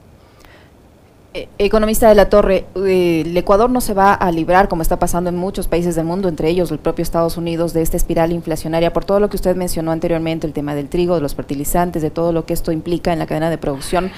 Eh, 1.33 1.49
economista 1.57 2.07
de 2.07 2.15
la 2.15 2.29
Torre, 2.29 2.65
eh, 2.75 3.23
el 3.25 3.35
Ecuador 3.35 3.69
no 3.69 3.81
se 3.81 3.93
va 3.93 4.13
a 4.13 4.31
librar, 4.31 4.69
como 4.69 4.81
está 4.81 4.97
pasando 4.99 5.29
en 5.29 5.35
muchos 5.35 5.67
países 5.67 5.95
del 5.95 6.05
mundo, 6.05 6.29
entre 6.29 6.47
ellos 6.47 6.71
el 6.71 6.79
propio 6.79 7.03
Estados 7.03 7.35
Unidos, 7.35 7.73
de 7.73 7.81
esta 7.81 7.97
espiral 7.97 8.31
inflacionaria, 8.31 8.93
por 8.93 9.03
todo 9.03 9.19
lo 9.19 9.29
que 9.29 9.35
usted 9.35 9.53
mencionó 9.57 9.91
anteriormente, 9.91 10.47
el 10.47 10.53
tema 10.53 10.75
del 10.75 10.87
trigo, 10.87 11.15
de 11.15 11.19
los 11.19 11.35
fertilizantes, 11.35 12.01
de 12.01 12.09
todo 12.09 12.31
lo 12.31 12.45
que 12.45 12.53
esto 12.53 12.71
implica 12.71 13.11
en 13.11 13.19
la 13.19 13.27
cadena 13.27 13.49
de 13.49 13.57
producción. 13.57 14.11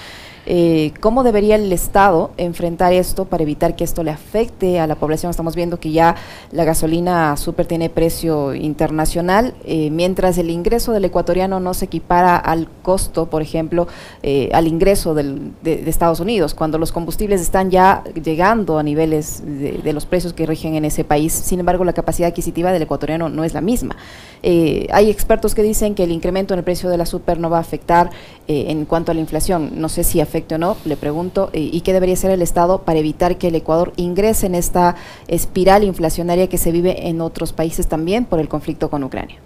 Eh, 0.50 0.94
¿Cómo 1.02 1.24
debería 1.24 1.56
el 1.56 1.74
Estado 1.74 2.32
enfrentar 2.38 2.94
esto 2.94 3.26
para 3.26 3.44
evitar 3.44 3.76
que 3.76 3.84
esto 3.84 4.02
le 4.02 4.12
afecte 4.12 4.80
a 4.80 4.88
la 4.88 4.96
población? 4.96 5.30
Estamos 5.30 5.58
viendo 5.58 5.78
que 5.78 5.92
ya 5.92 6.16
la 6.54 6.64
gasolina 6.64 7.36
súper 7.36 7.66
tiene 7.66 7.90
precio 7.90 8.56
internacional, 8.56 9.56
eh, 9.66 9.90
mientras 9.92 10.38
el 10.38 10.50
ingreso 10.50 10.94
del 10.94 11.04
ecuatoriano 11.04 11.60
no 11.60 11.74
se 11.74 11.86
equipara 11.86 12.38
al 12.38 12.70
costo, 12.82 13.26
por 13.26 13.42
ejemplo, 13.42 13.90
eh, 14.24 14.50
al 14.54 14.68
ingreso 14.68 15.14
de, 15.14 15.52
Estados 15.66 16.22
Unidos, 16.22 16.54
cuando 16.54 16.78
los 16.78 16.94
combustibles 16.94 17.42
están 17.42 17.70
ya 17.70 18.06
llegando 18.24 18.78
a 18.78 18.84
niveles 18.84 19.44
de, 19.46 19.92
los 19.92 20.06
precios 20.06 20.32
que 20.32 20.46
rigen 20.46 20.76
en 20.76 20.86
ese 20.86 21.04
país. 21.04 21.34
Sin 21.34 21.60
embargo, 21.60 21.84
la 21.84 21.92
capacidad 21.92 22.30
adquisitiva 22.30 22.72
del 22.72 22.84
ecuatoriano 22.84 23.28
no 23.28 23.44
es 23.44 23.54
la 23.54 23.62
misma. 23.62 23.98
hay 24.44 25.10
expertos 25.10 25.56
que 25.56 25.64
dicen 25.64 25.94
que 25.94 26.04
el 26.04 26.12
incremento 26.12 26.54
en 26.54 26.60
el 26.60 26.64
precio 26.64 26.90
de 26.90 26.98
la 26.98 27.06
super 27.06 27.38
no 27.38 27.50
va 27.50 27.58
a 27.58 27.62
afectar 27.62 28.12
en 28.48 28.86
cuanto 28.86 29.12
a 29.12 29.16
la 29.16 29.20
inflación. 29.20 29.72
No 29.76 29.90
sé 29.90 30.04
si 30.04 30.22
afecta 30.22 30.56
o 30.56 30.58
no, 30.58 30.78
le 30.86 30.98
pregunto, 30.98 31.50
eh, 31.54 31.70
¿y 31.72 31.82
qué 31.82 31.94
debería 31.94 32.14
hacer 32.14 32.32
el 32.32 32.42
Estado 32.42 32.84
para 32.84 33.00
evitar 33.00 33.38
que 33.38 33.50
el 33.50 33.56
Ecuador 33.56 33.94
ingrese 33.98 34.46
en 34.46 34.56
esta 34.56 34.96
espiral 35.28 35.84
inflacionaria 35.84 36.48
que 36.48 36.58
se 36.58 36.72
vive 36.72 37.08
en 37.08 37.22
otros 37.22 37.54
países 37.54 37.88
también 37.88 38.26
por 38.26 38.40
el 38.40 38.48
conflicto 38.48 38.90
con 38.90 39.04
Ucrania? 39.04 39.38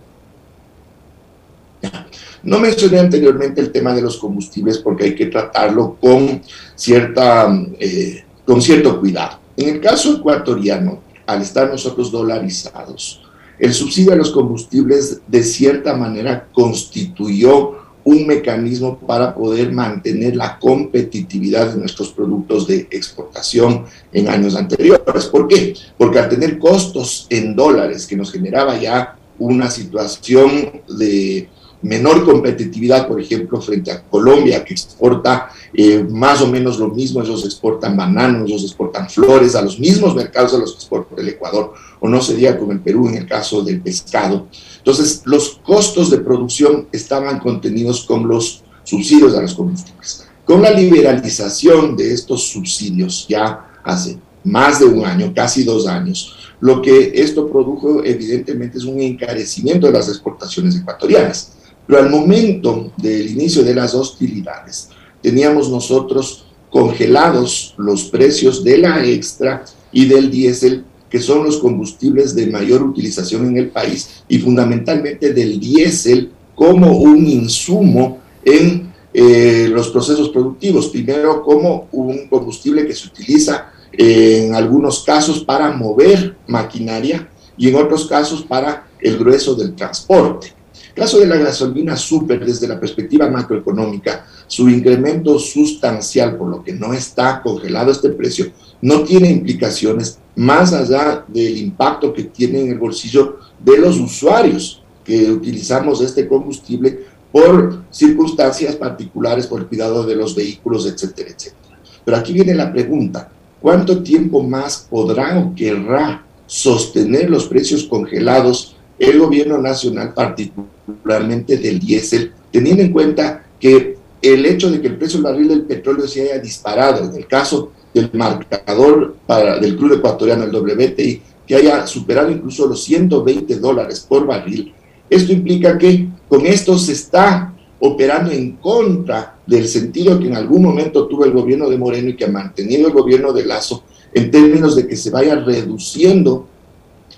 No 2.43 2.59
mencioné 2.59 2.99
anteriormente 2.99 3.61
el 3.61 3.71
tema 3.71 3.93
de 3.93 4.01
los 4.01 4.17
combustibles 4.17 4.77
porque 4.79 5.05
hay 5.05 5.15
que 5.15 5.27
tratarlo 5.27 5.97
con, 5.99 6.41
cierta, 6.75 7.51
eh, 7.79 8.23
con 8.45 8.61
cierto 8.61 8.99
cuidado. 8.99 9.39
En 9.57 9.69
el 9.69 9.81
caso 9.81 10.17
ecuatoriano, 10.17 11.01
al 11.25 11.41
estar 11.41 11.69
nosotros 11.69 12.11
dolarizados, 12.11 13.21
el 13.59 13.73
subsidio 13.73 14.13
a 14.13 14.15
los 14.15 14.31
combustibles 14.31 15.21
de 15.27 15.43
cierta 15.43 15.95
manera 15.95 16.47
constituyó 16.51 17.80
un 18.03 18.27
mecanismo 18.27 18.97
para 18.97 19.33
poder 19.33 19.71
mantener 19.71 20.35
la 20.35 20.57
competitividad 20.59 21.73
de 21.73 21.79
nuestros 21.79 22.11
productos 22.11 22.67
de 22.67 22.87
exportación 22.91 23.85
en 24.11 24.29
años 24.29 24.55
anteriores. 24.55 25.25
¿Por 25.25 25.47
qué? 25.47 25.75
Porque 25.97 26.19
al 26.19 26.29
tener 26.29 26.57
costos 26.57 27.27
en 27.29 27.55
dólares 27.55 28.07
que 28.07 28.15
nos 28.15 28.31
generaba 28.31 28.77
ya 28.79 29.17
una 29.37 29.69
situación 29.69 30.81
de 30.87 31.49
menor 31.81 32.23
competitividad, 32.25 33.07
por 33.07 33.19
ejemplo, 33.19 33.61
frente 33.61 33.91
a 33.91 34.03
Colombia, 34.03 34.63
que 34.63 34.73
exporta 34.73 35.49
eh, 35.73 36.05
más 36.09 36.41
o 36.41 36.47
menos 36.47 36.79
lo 36.79 36.89
mismo, 36.89 37.21
ellos 37.21 37.45
exportan 37.45 37.97
bananos, 37.97 38.49
ellos 38.49 38.63
exportan 38.63 39.09
flores 39.09 39.55
a 39.55 39.61
los 39.61 39.79
mismos 39.79 40.15
mercados 40.15 40.53
a 40.53 40.57
los 40.57 40.71
que 40.73 40.77
exporta 40.77 41.21
el 41.21 41.29
Ecuador, 41.29 41.73
o 41.99 42.07
no 42.07 42.21
sería 42.21 42.57
como 42.57 42.71
el 42.71 42.79
Perú 42.79 43.07
en 43.07 43.15
el 43.15 43.27
caso 43.27 43.63
del 43.63 43.81
pescado. 43.81 44.47
Entonces, 44.77 45.21
los 45.25 45.59
costos 45.63 46.09
de 46.09 46.19
producción 46.19 46.87
estaban 46.91 47.39
contenidos 47.39 48.05
con 48.05 48.27
los 48.27 48.63
subsidios 48.83 49.35
a 49.35 49.41
los 49.41 49.53
combustibles. 49.53 50.25
Con 50.45 50.61
la 50.61 50.71
liberalización 50.71 51.95
de 51.95 52.13
estos 52.13 52.49
subsidios 52.49 53.25
ya 53.27 53.79
hace 53.83 54.17
más 54.43 54.79
de 54.79 54.85
un 54.85 55.05
año, 55.05 55.31
casi 55.35 55.63
dos 55.63 55.87
años, 55.87 56.35
lo 56.59 56.81
que 56.81 57.11
esto 57.15 57.49
produjo 57.49 58.03
evidentemente 58.03 58.77
es 58.77 58.83
un 58.83 58.99
encarecimiento 58.99 59.87
de 59.87 59.93
las 59.93 60.07
exportaciones 60.09 60.75
ecuatorianas. 60.75 61.53
Pero 61.91 62.03
al 62.03 62.09
momento 62.09 62.93
del 62.95 63.31
inicio 63.31 63.63
de 63.63 63.75
las 63.75 63.93
hostilidades, 63.93 64.87
teníamos 65.21 65.69
nosotros 65.69 66.45
congelados 66.69 67.75
los 67.77 68.05
precios 68.05 68.63
de 68.63 68.77
la 68.77 69.05
extra 69.05 69.65
y 69.91 70.05
del 70.05 70.31
diésel, 70.31 70.85
que 71.09 71.19
son 71.19 71.43
los 71.43 71.57
combustibles 71.57 72.33
de 72.33 72.47
mayor 72.47 72.81
utilización 72.81 73.45
en 73.47 73.57
el 73.57 73.71
país, 73.71 74.23
y 74.29 74.39
fundamentalmente 74.39 75.33
del 75.33 75.59
diésel 75.59 76.31
como 76.55 76.95
un 76.97 77.27
insumo 77.27 78.19
en 78.45 78.93
eh, 79.13 79.67
los 79.69 79.89
procesos 79.89 80.29
productivos. 80.29 80.87
Primero, 80.87 81.43
como 81.43 81.89
un 81.91 82.29
combustible 82.29 82.87
que 82.87 82.95
se 82.95 83.09
utiliza 83.09 83.69
en 83.91 84.55
algunos 84.55 85.03
casos 85.03 85.43
para 85.43 85.69
mover 85.71 86.37
maquinaria 86.47 87.27
y 87.57 87.67
en 87.67 87.75
otros 87.75 88.05
casos 88.05 88.43
para 88.43 88.87
el 89.01 89.17
grueso 89.17 89.55
del 89.55 89.75
transporte. 89.75 90.60
Caso 90.95 91.19
de 91.19 91.27
la 91.27 91.37
gasolina 91.37 91.95
super, 91.95 92.45
desde 92.45 92.67
la 92.67 92.79
perspectiva 92.79 93.29
macroeconómica, 93.29 94.25
su 94.47 94.69
incremento 94.69 95.39
sustancial, 95.39 96.37
por 96.37 96.49
lo 96.49 96.63
que 96.63 96.73
no 96.73 96.93
está 96.93 97.41
congelado 97.41 97.91
este 97.91 98.09
precio, 98.09 98.51
no 98.81 99.03
tiene 99.03 99.29
implicaciones 99.29 100.19
más 100.35 100.73
allá 100.73 101.23
del 101.27 101.57
impacto 101.57 102.13
que 102.13 102.25
tiene 102.25 102.61
en 102.61 102.71
el 102.71 102.79
bolsillo 102.79 103.39
de 103.59 103.77
los 103.77 103.99
usuarios 103.99 104.83
que 105.03 105.31
utilizamos 105.31 106.01
este 106.01 106.27
combustible 106.27 107.05
por 107.31 107.83
circunstancias 107.89 108.75
particulares, 108.75 109.47
por 109.47 109.61
el 109.61 109.67
cuidado 109.67 110.05
de 110.05 110.15
los 110.15 110.35
vehículos, 110.35 110.85
etcétera, 110.85 111.29
etcétera. 111.29 111.79
Pero 112.03 112.17
aquí 112.17 112.33
viene 112.33 112.53
la 112.53 112.71
pregunta, 112.71 113.31
¿cuánto 113.61 114.03
tiempo 114.03 114.43
más 114.43 114.87
podrá 114.89 115.39
o 115.39 115.55
querrá 115.55 116.25
sostener 116.45 117.29
los 117.29 117.45
precios 117.45 117.85
congelados 117.85 118.75
el 119.01 119.17
gobierno 119.17 119.57
nacional, 119.57 120.13
particularmente 120.13 121.57
del 121.57 121.79
diésel, 121.79 122.31
teniendo 122.51 122.83
en 122.83 122.91
cuenta 122.91 123.43
que 123.59 123.97
el 124.21 124.45
hecho 124.45 124.69
de 124.69 124.79
que 124.79 124.89
el 124.89 124.97
precio 124.97 125.19
del 125.19 125.31
barril 125.31 125.47
del 125.47 125.63
petróleo 125.63 126.07
se 126.07 126.21
haya 126.21 126.37
disparado, 126.39 127.03
en 127.09 127.15
el 127.15 127.25
caso 127.25 127.71
del 127.91 128.11
marcador 128.13 129.15
del 129.59 129.75
crudo 129.75 129.95
ecuatoriano, 129.95 130.43
el 130.43 130.55
WTI, 130.55 131.21
que 131.47 131.55
haya 131.55 131.87
superado 131.87 132.29
incluso 132.29 132.67
los 132.67 132.83
120 132.83 133.55
dólares 133.55 134.05
por 134.07 134.27
barril, 134.27 134.71
esto 135.09 135.33
implica 135.33 135.79
que 135.79 136.07
con 136.29 136.45
esto 136.45 136.77
se 136.77 136.91
está 136.91 137.55
operando 137.79 138.29
en 138.31 138.57
contra 138.57 139.39
del 139.47 139.67
sentido 139.67 140.19
que 140.19 140.27
en 140.27 140.35
algún 140.35 140.61
momento 140.61 141.07
tuvo 141.07 141.25
el 141.25 141.31
gobierno 141.31 141.67
de 141.67 141.77
Moreno 141.79 142.09
y 142.09 142.15
que 142.15 142.25
ha 142.25 142.31
mantenido 142.31 142.87
el 142.87 142.93
gobierno 142.93 143.33
de 143.33 143.45
Lazo 143.45 143.83
en 144.13 144.29
términos 144.29 144.75
de 144.75 144.87
que 144.87 144.95
se 144.95 145.09
vaya 145.09 145.35
reduciendo 145.35 146.47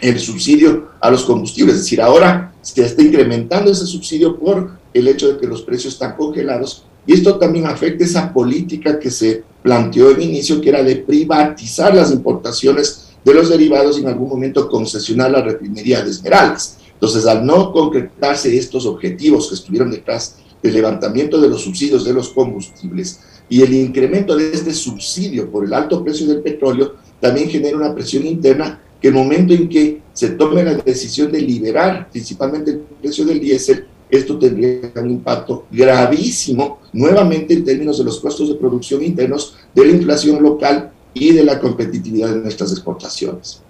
el 0.01 0.19
subsidio 0.19 0.89
a 0.99 1.09
los 1.09 1.23
combustibles. 1.23 1.75
Es 1.75 1.81
decir, 1.83 2.01
ahora 2.01 2.53
se 2.61 2.85
está 2.85 3.01
incrementando 3.01 3.71
ese 3.71 3.85
subsidio 3.85 4.37
por 4.37 4.71
el 4.93 5.07
hecho 5.07 5.33
de 5.33 5.39
que 5.39 5.47
los 5.47 5.61
precios 5.61 5.93
están 5.93 6.15
congelados 6.15 6.85
y 7.05 7.13
esto 7.13 7.37
también 7.37 7.65
afecta 7.65 8.03
esa 8.03 8.31
política 8.31 8.97
que 8.97 9.11
se 9.11 9.43
planteó 9.61 10.11
en 10.11 10.21
inicio, 10.21 10.61
que 10.61 10.69
era 10.69 10.83
de 10.83 10.97
privatizar 10.97 11.93
las 11.93 12.11
importaciones 12.11 13.09
de 13.23 13.33
los 13.33 13.49
derivados 13.49 13.97
y 13.97 14.01
en 14.01 14.07
algún 14.07 14.29
momento 14.29 14.69
concesionar 14.69 15.31
la 15.31 15.41
refinería 15.41 16.01
de 16.01 16.11
Esmeraldas. 16.11 16.77
Entonces, 16.93 17.25
al 17.25 17.45
no 17.45 17.71
concretarse 17.71 18.55
estos 18.57 18.85
objetivos 18.85 19.49
que 19.49 19.55
estuvieron 19.55 19.91
detrás 19.91 20.37
del 20.61 20.73
levantamiento 20.73 21.41
de 21.41 21.49
los 21.49 21.61
subsidios 21.61 22.05
de 22.05 22.13
los 22.13 22.29
combustibles 22.29 23.19
y 23.49 23.61
el 23.61 23.73
incremento 23.73 24.35
de 24.35 24.51
este 24.53 24.73
subsidio 24.73 25.51
por 25.51 25.65
el 25.65 25.73
alto 25.73 26.03
precio 26.03 26.27
del 26.27 26.41
petróleo, 26.41 26.95
también 27.19 27.49
genera 27.49 27.77
una 27.77 27.93
presión 27.93 28.25
interna 28.25 28.81
que 29.03 29.09
el 29.09 29.15
momento 29.15 29.53
en 29.53 29.67
que 29.67 29.99
se 30.13 30.29
tome 30.29 30.63
la 30.63 30.75
decisión 30.75 31.29
de 31.29 31.41
liberar 31.41 32.07
principalmente 32.09 32.71
el 32.71 32.77
precio 33.01 33.25
del 33.25 33.41
diésel, 33.41 33.85
esto 34.09 34.39
tendría 34.39 34.79
un 34.95 35.11
impacto 35.11 35.65
gravísimo 35.69 36.79
nuevamente 36.93 37.53
en 37.53 37.65
términos 37.65 37.97
de 37.97 38.05
los 38.05 38.21
costos 38.21 38.47
de 38.47 38.55
producción 38.55 39.03
internos, 39.03 39.57
de 39.75 39.85
la 39.85 39.91
inflación 39.91 40.41
local 40.41 40.93
y 41.13 41.33
de 41.33 41.43
la 41.43 41.59
competitividad 41.59 42.29
de 42.29 42.39
nuestras 42.39 42.71
exportaciones. 42.71 43.61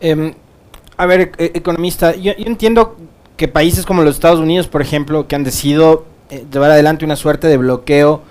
Eh, 0.00 0.32
a 0.96 1.06
ver, 1.06 1.32
e-, 1.36 1.50
economista, 1.54 2.14
yo, 2.14 2.30
entiendo 2.38 2.94
que 3.36 3.48
países 3.48 3.84
como 3.84 4.04
los 4.04 4.14
Estados 4.14 4.38
Unidos, 4.38 4.68
por 4.68 4.82
ejemplo, 4.82 5.26
que 5.26 5.34
han 5.34 5.42
decidido 5.42 6.04
eh, 6.30 6.44
llevar 6.52 6.70
adelante 6.70 7.04
una 7.04 7.16
suerte 7.16 7.48
de 7.48 7.56
bloqueo 7.56 8.22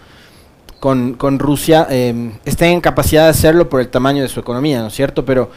con, 0.79 1.15
con 1.15 1.37
Rusia, 1.37 1.85
eh, 1.89 2.31
estén 2.45 2.69
en 2.69 2.79
capacidad 2.79 3.25
de 3.25 3.31
hacerlo 3.31 3.67
por 3.67 3.81
el 3.81 3.89
tamaño 3.89 4.23
de 4.23 4.29
su 4.29 4.39
economía, 4.39 4.79
¿no 4.79 4.87
es 4.87 4.93
cierto? 4.93 5.25
Pero, 5.25 5.51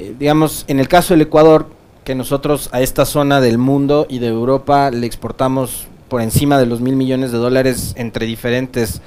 eh, 0.00 0.14
digamos, 0.18 0.64
en 0.66 0.80
el 0.80 0.88
caso 0.88 1.12
del 1.12 1.20
Ecuador, 1.20 1.66
que 2.04 2.14
nosotros 2.14 2.70
a 2.72 2.80
esta 2.80 3.04
zona 3.04 3.42
del 3.42 3.58
mundo 3.58 4.06
y 4.08 4.18
de 4.18 4.28
Europa 4.28 4.90
le 4.90 5.06
exportamos 5.06 5.88
por 6.08 6.22
encima 6.22 6.58
de 6.58 6.64
los 6.64 6.80
mil 6.80 6.96
millones 6.96 7.32
de 7.32 7.38
dólares 7.38 7.92
entre 7.96 8.24
diferentes 8.24 9.02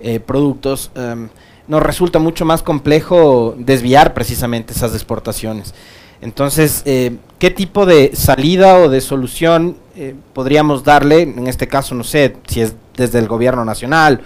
eh, 0.00 0.20
productos, 0.20 0.90
em, 0.94 1.30
nos 1.66 1.82
resulta 1.82 2.18
mucho 2.18 2.44
más 2.44 2.62
complejo 2.62 3.54
desviar 3.56 4.12
precisamente 4.12 4.74
esas 4.74 4.92
exportaciones. 4.92 5.72
Entonces, 6.20 6.82
eh, 6.84 7.16
¿qué 7.38 7.50
tipo 7.50 7.86
de 7.86 8.10
salida 8.14 8.80
o 8.80 8.90
de 8.90 9.00
solución 9.00 9.76
podríamos 10.34 10.84
darle? 10.84 11.22
En 11.22 11.46
este 11.46 11.68
caso, 11.68 11.94
no 11.94 12.04
sé 12.04 12.36
si 12.46 12.60
es 12.60 12.74
desde 12.96 13.18
el 13.18 13.28
gobierno 13.28 13.64
nacional 13.64 14.20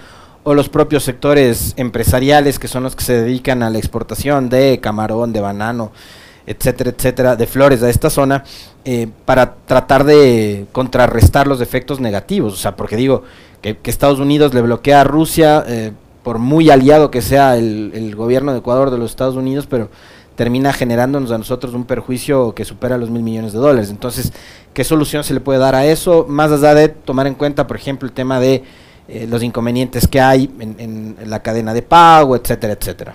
o 0.44 0.54
los 0.54 0.68
propios 0.68 1.04
sectores 1.04 1.74
empresariales 1.76 2.58
que 2.58 2.68
son 2.68 2.82
los 2.82 2.96
que 2.96 3.04
se 3.04 3.20
dedican 3.22 3.62
a 3.62 3.70
la 3.70 3.78
exportación 3.78 4.48
de 4.48 4.80
camarón, 4.80 5.32
de 5.32 5.40
banano, 5.40 5.92
etcétera, 6.46 6.90
etcétera, 6.90 7.36
de 7.36 7.46
flores 7.46 7.82
a 7.82 7.90
esta 7.90 8.10
zona, 8.10 8.44
eh, 8.84 9.08
para 9.24 9.54
tratar 9.66 10.04
de 10.04 10.66
contrarrestar 10.72 11.46
los 11.46 11.60
efectos 11.60 12.00
negativos. 12.00 12.52
O 12.54 12.56
sea, 12.56 12.74
porque 12.74 12.96
digo 12.96 13.22
que, 13.60 13.78
Estados 13.84 14.18
Unidos 14.18 14.52
le 14.54 14.62
bloquea 14.62 15.02
a 15.02 15.04
Rusia, 15.04 15.64
por 16.22 16.38
muy 16.38 16.70
aliado 16.70 17.10
que 17.10 17.22
sea 17.22 17.56
el, 17.56 17.92
el 17.94 18.14
gobierno 18.14 18.52
de 18.52 18.58
Ecuador 18.58 18.90
de 18.90 18.98
los 18.98 19.10
Estados 19.10 19.36
Unidos, 19.36 19.66
pero 19.68 19.88
termina 20.34 20.72
generándonos 20.72 21.30
a 21.30 21.38
nosotros 21.38 21.74
un 21.74 21.84
perjuicio 21.84 22.54
que 22.54 22.64
supera 22.64 22.96
los 22.96 23.10
mil 23.10 23.22
millones 23.22 23.52
de 23.52 23.58
dólares. 23.58 23.90
Entonces, 23.90 24.32
¿qué 24.72 24.84
solución 24.84 25.24
se 25.24 25.34
le 25.34 25.40
puede 25.40 25.58
dar 25.58 25.74
a 25.74 25.84
eso? 25.86 26.26
Más 26.28 26.50
allá 26.50 26.74
de 26.74 26.88
tomar 26.88 27.26
en 27.26 27.34
cuenta, 27.34 27.66
por 27.66 27.76
ejemplo, 27.76 28.06
el 28.06 28.14
tema 28.14 28.40
de 28.40 28.64
eh, 29.08 29.26
los 29.28 29.42
inconvenientes 29.42 30.06
que 30.06 30.20
hay 30.20 30.50
en, 30.58 31.16
la 31.26 31.42
cadena 31.42 31.74
de 31.74 31.82
pago, 31.82 32.36
etcétera, 32.36 32.74
etcétera. 32.74 33.14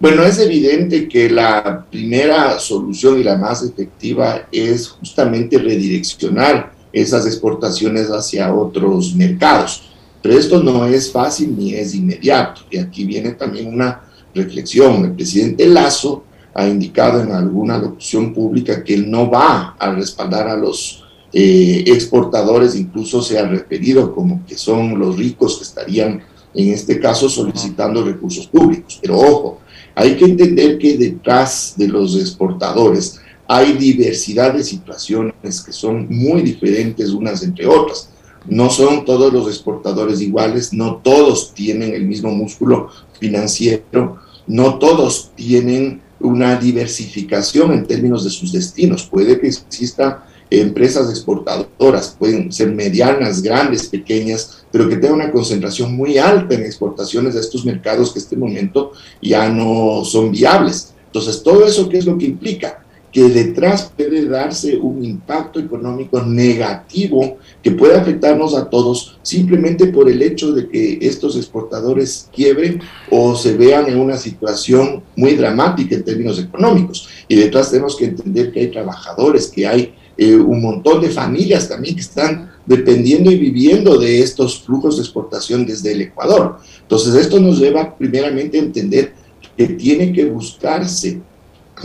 Bueno, 0.00 0.22
es 0.22 0.38
evidente 0.38 1.08
que 1.08 1.30
la 1.30 1.86
primera 1.90 2.58
solución 2.58 3.18
y 3.20 3.22
la 3.22 3.36
más 3.36 3.62
efectiva 3.62 4.48
es 4.52 4.88
justamente 4.88 5.56
redireccionar 5.56 6.72
esas 6.92 7.26
exportaciones 7.26 8.08
hacia 8.08 8.52
otros 8.52 9.14
mercados. 9.14 9.90
Pero 10.20 10.38
esto 10.38 10.62
no 10.62 10.86
es 10.86 11.10
fácil 11.12 11.56
ni 11.56 11.74
es 11.74 11.94
inmediato. 11.94 12.62
Y 12.70 12.78
aquí 12.78 13.04
viene 13.04 13.32
también 13.32 13.68
una 13.68 14.02
reflexión. 14.34 15.04
El 15.04 15.12
presidente 15.12 15.66
Lazo 15.66 16.24
ha 16.54 16.66
indicado 16.66 17.20
en 17.20 17.32
alguna 17.32 17.78
locución 17.78 18.32
pública 18.32 18.82
que 18.82 18.94
él 18.94 19.10
no 19.10 19.30
va 19.30 19.76
a 19.78 19.90
respaldar 19.92 20.48
a 20.48 20.56
los 20.56 21.03
eh, 21.36 21.82
exportadores, 21.88 22.76
incluso 22.76 23.20
se 23.20 23.36
ha 23.36 23.44
referido 23.44 24.14
como 24.14 24.46
que 24.46 24.56
son 24.56 24.96
los 24.96 25.16
ricos 25.16 25.56
que 25.56 25.64
estarían 25.64 26.22
en 26.54 26.68
este 26.68 27.00
caso 27.00 27.28
solicitando 27.28 28.04
recursos 28.04 28.46
públicos. 28.46 29.00
Pero 29.02 29.18
ojo, 29.18 29.58
hay 29.96 30.16
que 30.16 30.26
entender 30.26 30.78
que 30.78 30.96
detrás 30.96 31.74
de 31.76 31.88
los 31.88 32.16
exportadores 32.16 33.18
hay 33.48 33.72
diversidad 33.72 34.54
de 34.54 34.62
situaciones 34.62 35.60
que 35.60 35.72
son 35.72 36.06
muy 36.08 36.42
diferentes 36.42 37.10
unas 37.10 37.42
entre 37.42 37.66
otras. 37.66 38.10
No 38.46 38.70
son 38.70 39.04
todos 39.04 39.32
los 39.32 39.48
exportadores 39.48 40.20
iguales, 40.20 40.72
no 40.72 41.00
todos 41.02 41.52
tienen 41.52 41.94
el 41.94 42.04
mismo 42.06 42.30
músculo 42.30 42.90
financiero, 43.18 44.18
no 44.46 44.78
todos 44.78 45.32
tienen 45.34 46.00
una 46.20 46.54
diversificación 46.56 47.72
en 47.72 47.86
términos 47.86 48.22
de 48.22 48.30
sus 48.30 48.52
destinos. 48.52 49.04
Puede 49.04 49.40
que 49.40 49.48
existan 49.48 50.18
empresas 50.50 51.10
exportadoras, 51.10 52.16
pueden 52.18 52.52
ser 52.52 52.72
medianas, 52.72 53.42
grandes, 53.42 53.88
pequeñas, 53.88 54.64
pero 54.70 54.88
que 54.88 54.96
tengan 54.96 55.20
una 55.20 55.32
concentración 55.32 55.94
muy 55.96 56.18
alta 56.18 56.54
en 56.54 56.62
exportaciones 56.62 57.34
de 57.34 57.40
estos 57.40 57.64
mercados 57.64 58.12
que 58.12 58.18
en 58.18 58.24
este 58.24 58.36
momento 58.36 58.92
ya 59.20 59.48
no 59.48 60.04
son 60.04 60.30
viables. 60.32 60.94
Entonces, 61.06 61.42
todo 61.42 61.66
eso, 61.66 61.88
¿qué 61.88 61.98
es 61.98 62.06
lo 62.06 62.18
que 62.18 62.26
implica? 62.26 62.84
que 63.14 63.28
detrás 63.28 63.92
puede 63.96 64.26
darse 64.26 64.76
un 64.76 65.04
impacto 65.04 65.60
económico 65.60 66.20
negativo 66.20 67.38
que 67.62 67.70
puede 67.70 67.94
afectarnos 67.94 68.56
a 68.56 68.68
todos 68.68 69.20
simplemente 69.22 69.86
por 69.86 70.10
el 70.10 70.20
hecho 70.20 70.50
de 70.50 70.68
que 70.68 70.98
estos 71.00 71.36
exportadores 71.36 72.28
quiebren 72.34 72.80
o 73.12 73.36
se 73.36 73.56
vean 73.56 73.88
en 73.88 74.00
una 74.00 74.16
situación 74.16 75.04
muy 75.14 75.36
dramática 75.36 75.94
en 75.94 76.02
términos 76.02 76.40
económicos. 76.40 77.08
Y 77.28 77.36
detrás 77.36 77.70
tenemos 77.70 77.94
que 77.94 78.06
entender 78.06 78.50
que 78.50 78.58
hay 78.58 78.68
trabajadores, 78.72 79.46
que 79.46 79.64
hay 79.64 79.94
eh, 80.16 80.36
un 80.36 80.62
montón 80.62 81.00
de 81.00 81.10
familias 81.10 81.68
también 81.68 81.94
que 81.94 82.02
están 82.02 82.50
dependiendo 82.66 83.30
y 83.30 83.38
viviendo 83.38 83.98
de 83.98 84.20
estos 84.20 84.62
flujos 84.62 84.96
de 84.96 85.02
exportación 85.02 85.66
desde 85.66 85.92
el 85.92 86.02
Ecuador. 86.02 86.58
Entonces 86.82 87.14
esto 87.14 87.40
nos 87.40 87.58
lleva 87.58 87.96
primeramente 87.96 88.58
a 88.58 88.62
entender 88.62 89.12
que 89.56 89.68
tiene 89.68 90.12
que 90.12 90.24
buscarse 90.24 91.20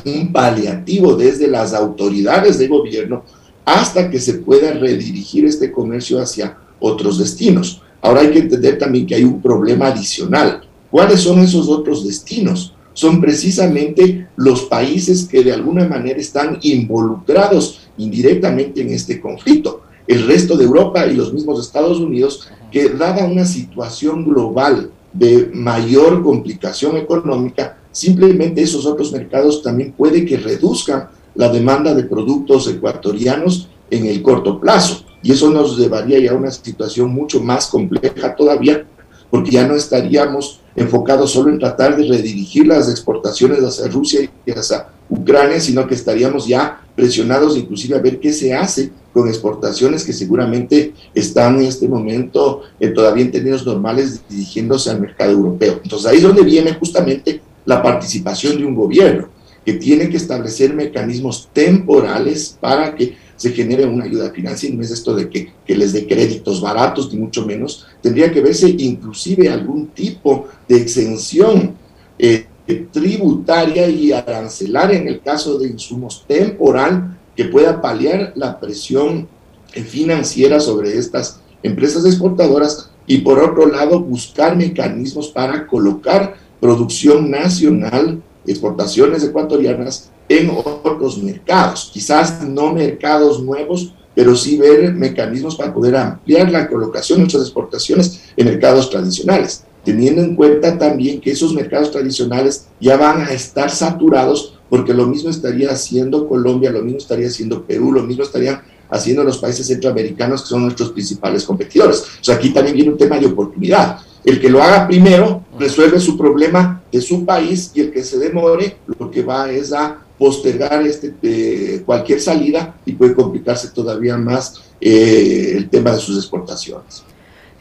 un 0.06 0.32
paliativo 0.32 1.16
desde 1.16 1.48
las 1.48 1.74
autoridades 1.74 2.58
de 2.60 2.68
gobierno 2.68 3.24
hasta 3.66 4.10
que 4.10 4.20
se 4.20 4.36
pueda 4.36 4.72
redirigir 4.72 5.46
este 5.46 5.72
comercio 5.72 6.22
hacia 6.22 6.58
otros 6.80 7.20
destinos. 7.20 7.82
Ahora 8.02 8.22
hay 8.22 8.32
que 8.32 8.40
entender 8.40 8.78
también 8.78 9.06
que 9.06 9.16
hay 9.16 9.24
un 9.24 9.42
problema 9.42 9.88
adicional. 9.88 10.62
¿Cuáles 10.90 11.22
son 11.22 11.40
esos 11.40 11.68
otros 11.68 12.06
destinos? 12.06 12.74
Son 12.94 13.22
precisamente 13.22 14.28
los 14.36 14.64
países 14.64 15.26
que 15.26 15.44
de 15.44 15.54
alguna 15.54 15.88
manera 15.88 16.20
están 16.20 16.58
involucrados 16.62 17.89
indirectamente 18.00 18.82
en 18.82 18.90
este 18.90 19.22
conflicto. 19.22 19.82
El 20.08 20.26
resto 20.26 20.58
de 20.58 20.66
Europa 20.66 21.06
y 21.06 21.14
los 21.14 21.32
mismos 21.32 21.60
Estados 21.60 22.00
Unidos, 22.00 22.48
que 22.72 22.90
dada 22.90 23.26
una 23.26 23.46
situación 23.46 24.26
global 24.26 24.90
de 25.14 25.52
mayor 25.54 26.24
complicación 26.24 26.98
económica, 26.98 27.78
simplemente 27.92 28.62
esos 28.62 28.86
otros 28.86 29.12
mercados 29.12 29.62
también 29.62 29.92
puede 29.92 30.26
que 30.26 30.38
reduzcan 30.38 31.10
la 31.36 31.50
demanda 31.50 31.94
de 31.94 32.04
productos 32.04 32.68
ecuatorianos 32.68 33.70
en 33.92 34.06
el 34.06 34.22
corto 34.22 34.60
plazo. 34.60 35.06
Y 35.22 35.32
eso 35.32 35.50
nos 35.50 35.78
llevaría 35.78 36.20
ya 36.20 36.32
a 36.32 36.36
una 36.36 36.52
situación 36.52 37.14
mucho 37.14 37.42
más 37.42 37.68
compleja 37.68 38.36
todavía, 38.36 38.86
porque 39.30 39.52
ya 39.52 39.68
no 39.68 39.76
estaríamos 39.76 40.62
enfocados 40.76 41.32
solo 41.32 41.52
en 41.52 41.60
tratar 41.60 41.96
de 41.96 42.08
redirigir 42.08 42.66
las 42.66 42.90
exportaciones 42.90 43.60
hacia 43.60 43.88
Rusia 43.88 44.30
y 44.46 44.52
hacia 44.52 44.88
Ucrania, 45.10 45.60
sino 45.60 45.88
que 45.88 45.96
estaríamos 45.96 46.48
ya 46.48 46.82
presionados 46.96 47.58
inclusive 47.58 47.96
a 47.96 48.02
ver 48.02 48.20
qué 48.20 48.32
se 48.32 48.54
hace 48.54 48.92
con 49.14 49.28
exportaciones 49.28 50.04
que 50.04 50.14
seguramente 50.14 50.94
están 51.14 51.60
en 51.60 51.66
este 51.66 51.88
momento 51.88 52.62
eh, 52.80 52.90
todavía 52.90 53.24
en 53.24 53.32
términos 53.32 53.66
normales 53.66 54.22
dirigiéndose 54.30 54.90
al 54.90 55.02
mercado 55.02 55.32
europeo. 55.32 55.80
Entonces 55.84 56.08
ahí 56.08 56.18
es 56.18 56.24
donde 56.24 56.44
viene 56.44 56.74
justamente 56.74 57.42
la 57.66 57.82
participación 57.82 58.58
de 58.58 58.66
un 58.66 58.76
gobierno, 58.76 59.30
que 59.66 59.74
tiene 59.74 60.10
que 60.10 60.18
establecer 60.18 60.74
mecanismos 60.74 61.50
temporales 61.54 62.58
para 62.60 62.96
que 62.96 63.16
se 63.36 63.52
genere 63.52 63.86
una 63.86 64.04
ayuda 64.04 64.32
financiera, 64.32 64.76
no 64.76 64.82
es 64.82 64.92
esto 64.92 65.16
de 65.16 65.30
que, 65.30 65.54
les 65.68 65.94
dé 65.94 66.06
créditos 66.06 66.60
baratos, 66.60 67.14
ni 67.14 67.20
mucho 67.20 67.46
menos, 67.46 67.86
tendría 68.02 68.32
que 68.32 68.42
verse 68.42 68.68
inclusive 68.70 69.48
algún 69.48 69.88
tipo 69.88 70.48
de 70.68 70.78
exención 70.78 71.76
eh, 72.18 72.48
tributaria 72.76 73.88
y 73.88 74.12
arancelaria 74.12 74.98
en 74.98 75.08
el 75.08 75.22
caso 75.22 75.58
de 75.58 75.68
insumos 75.68 76.26
temporal 76.28 77.18
que 77.36 77.46
pueda 77.46 77.82
paliar 77.82 78.34
la 78.36 78.60
presión 78.60 79.28
financiera 79.72 80.60
sobre 80.60 80.98
estas 80.98 81.42
empresas 81.64 82.06
exportadoras 82.06 82.92
y 83.08 83.20
por 83.20 83.40
otro 83.40 83.68
lado 83.68 84.00
buscar 84.00 84.56
mecanismos 84.56 85.30
para 85.30 85.68
colocar 85.68 86.36
producción 86.60 87.30
nacional, 87.32 88.22
exportaciones 88.46 89.24
ecuatorianas 89.24 90.12
en 90.28 90.52
otros 90.52 91.18
mercados, 91.24 91.90
quizás 91.92 92.42
no 92.44 92.74
mercados 92.74 93.42
nuevos, 93.42 93.94
pero 94.14 94.36
sí 94.36 94.58
ver 94.58 94.94
mecanismos 94.94 95.56
para 95.56 95.74
poder 95.74 95.96
ampliar 95.96 96.52
la 96.52 96.68
colocación 96.68 97.18
de 97.18 97.24
nuestras 97.24 97.44
exportaciones 97.44 98.22
en 98.36 98.46
mercados 98.46 98.90
tradicionales, 98.90 99.64
teniendo 99.90 100.22
en 100.22 100.36
cuenta 100.36 100.78
también 100.78 101.20
que 101.20 101.32
esos 101.32 101.52
mercados 101.52 101.92
tradicionales 101.92 102.68
ya 102.80 102.96
van 102.96 103.24
a 103.24 103.32
estar 103.32 103.72
saturados 103.72 104.60
porque 104.70 104.94
lo 104.94 105.08
mismo 105.08 105.32
estaría 105.32 105.72
haciendo 105.72 106.28
Colombia, 106.28 106.70
lo 106.70 106.84
mismo 106.84 107.00
estaría 107.00 107.26
haciendo 107.26 107.64
Perú, 107.64 107.92
lo 107.92 108.04
mismo 108.04 108.22
estarían 108.22 108.62
haciendo 108.88 109.24
los 109.24 109.40
países 109.40 109.66
centroamericanos 109.66 110.44
que 110.44 110.50
son 110.50 110.62
nuestros 110.62 110.92
principales 110.92 111.44
competidores. 111.44 112.02
O 112.22 112.24
sea, 112.24 112.36
aquí 112.36 112.52
también 112.52 112.76
viene 112.76 112.92
un 112.92 113.00
tema 113.00 113.18
de 113.18 113.26
oportunidad. 113.26 113.98
El 114.24 114.40
que 114.40 114.48
lo 114.48 114.62
haga 114.62 114.88
primero 114.88 115.44
resuelve 115.58 116.00
su 116.00 116.16
problema 116.16 116.84
de 116.92 117.02
su 117.02 117.26
país 117.26 117.72
y 117.74 117.82
el 117.82 117.92
que 117.92 118.04
se 118.04 118.20
demore 118.20 118.78
lo 119.00 119.10
que 119.10 119.24
va 119.24 119.50
es 119.50 119.74
a 119.74 120.06
postergar 120.20 120.86
este, 120.86 121.16
eh, 121.24 121.82
cualquier 121.84 122.22
salida 122.22 122.76
y 122.86 122.92
puede 122.92 123.16
complicarse 123.16 123.70
todavía 123.70 124.18
más 124.18 124.62
eh, 124.80 125.54
el 125.56 125.68
tema 125.68 125.94
de 125.94 126.00
sus 126.00 126.16
exportaciones. 126.16 127.09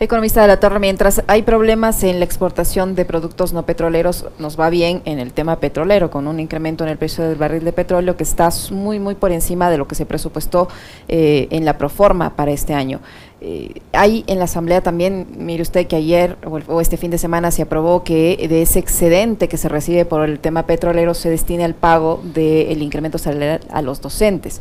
Economista 0.00 0.40
de 0.42 0.46
la 0.46 0.61
Torre, 0.61 0.78
mientras 0.78 1.24
hay 1.26 1.42
problemas 1.42 2.04
en 2.04 2.20
la 2.20 2.24
exportación 2.24 2.94
de 2.94 3.04
productos 3.04 3.52
no 3.52 3.64
petroleros, 3.66 4.26
nos 4.38 4.58
va 4.58 4.70
bien 4.70 5.02
en 5.06 5.18
el 5.18 5.32
tema 5.32 5.58
petrolero, 5.58 6.08
con 6.08 6.28
un 6.28 6.38
incremento 6.38 6.84
en 6.84 6.90
el 6.90 6.98
precio 6.98 7.24
del 7.24 7.34
barril 7.37 7.64
de 7.64 7.72
petróleo 7.72 8.16
que 8.16 8.22
está 8.22 8.48
muy, 8.70 9.00
muy 9.00 9.16
por 9.16 9.32
encima 9.32 9.70
de 9.70 9.76
lo 9.76 9.88
que 9.88 9.96
se 9.96 10.06
presupuestó 10.06 10.68
eh, 11.08 11.48
en 11.50 11.64
la 11.64 11.78
proforma 11.78 12.37
para 12.37 12.52
este 12.52 12.74
año. 12.74 13.00
Eh, 13.40 13.80
hay 13.92 14.22
en 14.28 14.38
la 14.38 14.44
Asamblea 14.44 14.82
también, 14.82 15.26
mire 15.37 15.62
usted 15.62 15.88
que 15.88 15.96
ayer 15.96 16.37
o, 16.44 16.80
este 16.80 16.96
fin 16.96 17.11
de 17.11 17.18
semana 17.18 17.50
se 17.50 17.62
aprobó 17.62 18.04
que 18.04 18.46
de 18.48 18.62
ese 18.62 18.78
excedente 18.78 19.48
que 19.48 19.56
se 19.56 19.68
recibe 19.68 20.04
por 20.04 20.28
el 20.28 20.38
tema 20.38 20.64
petrolero 20.64 21.12
se 21.12 21.28
destine 21.28 21.64
al 21.64 21.74
pago 21.74 22.20
del 22.22 22.82
incremento 22.82 23.18
salarial 23.18 23.62
a 23.68 23.82
los 23.82 24.00
docentes. 24.00 24.61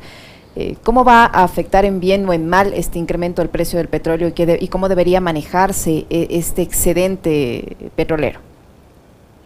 Eh, 0.59 0.75
¿Cómo 0.83 1.05
va 1.05 1.25
a 1.25 1.43
afectar 1.43 1.85
en 1.85 1.99
bien 1.99 2.27
o 2.27 2.33
en 2.33 2.49
mal 2.49 2.73
este 2.73 2.97
incremento 2.97 3.43
del 3.43 3.49
precio 3.49 3.77
del 3.77 3.89
petróleo 3.89 4.33
y, 4.35 4.67
cómo 4.69 4.89
debería 4.89 5.21
manejarse 5.21 6.07
eh, 6.09 6.27
este 6.31 6.63
excedente 6.63 7.77
petrolero? 7.95 8.39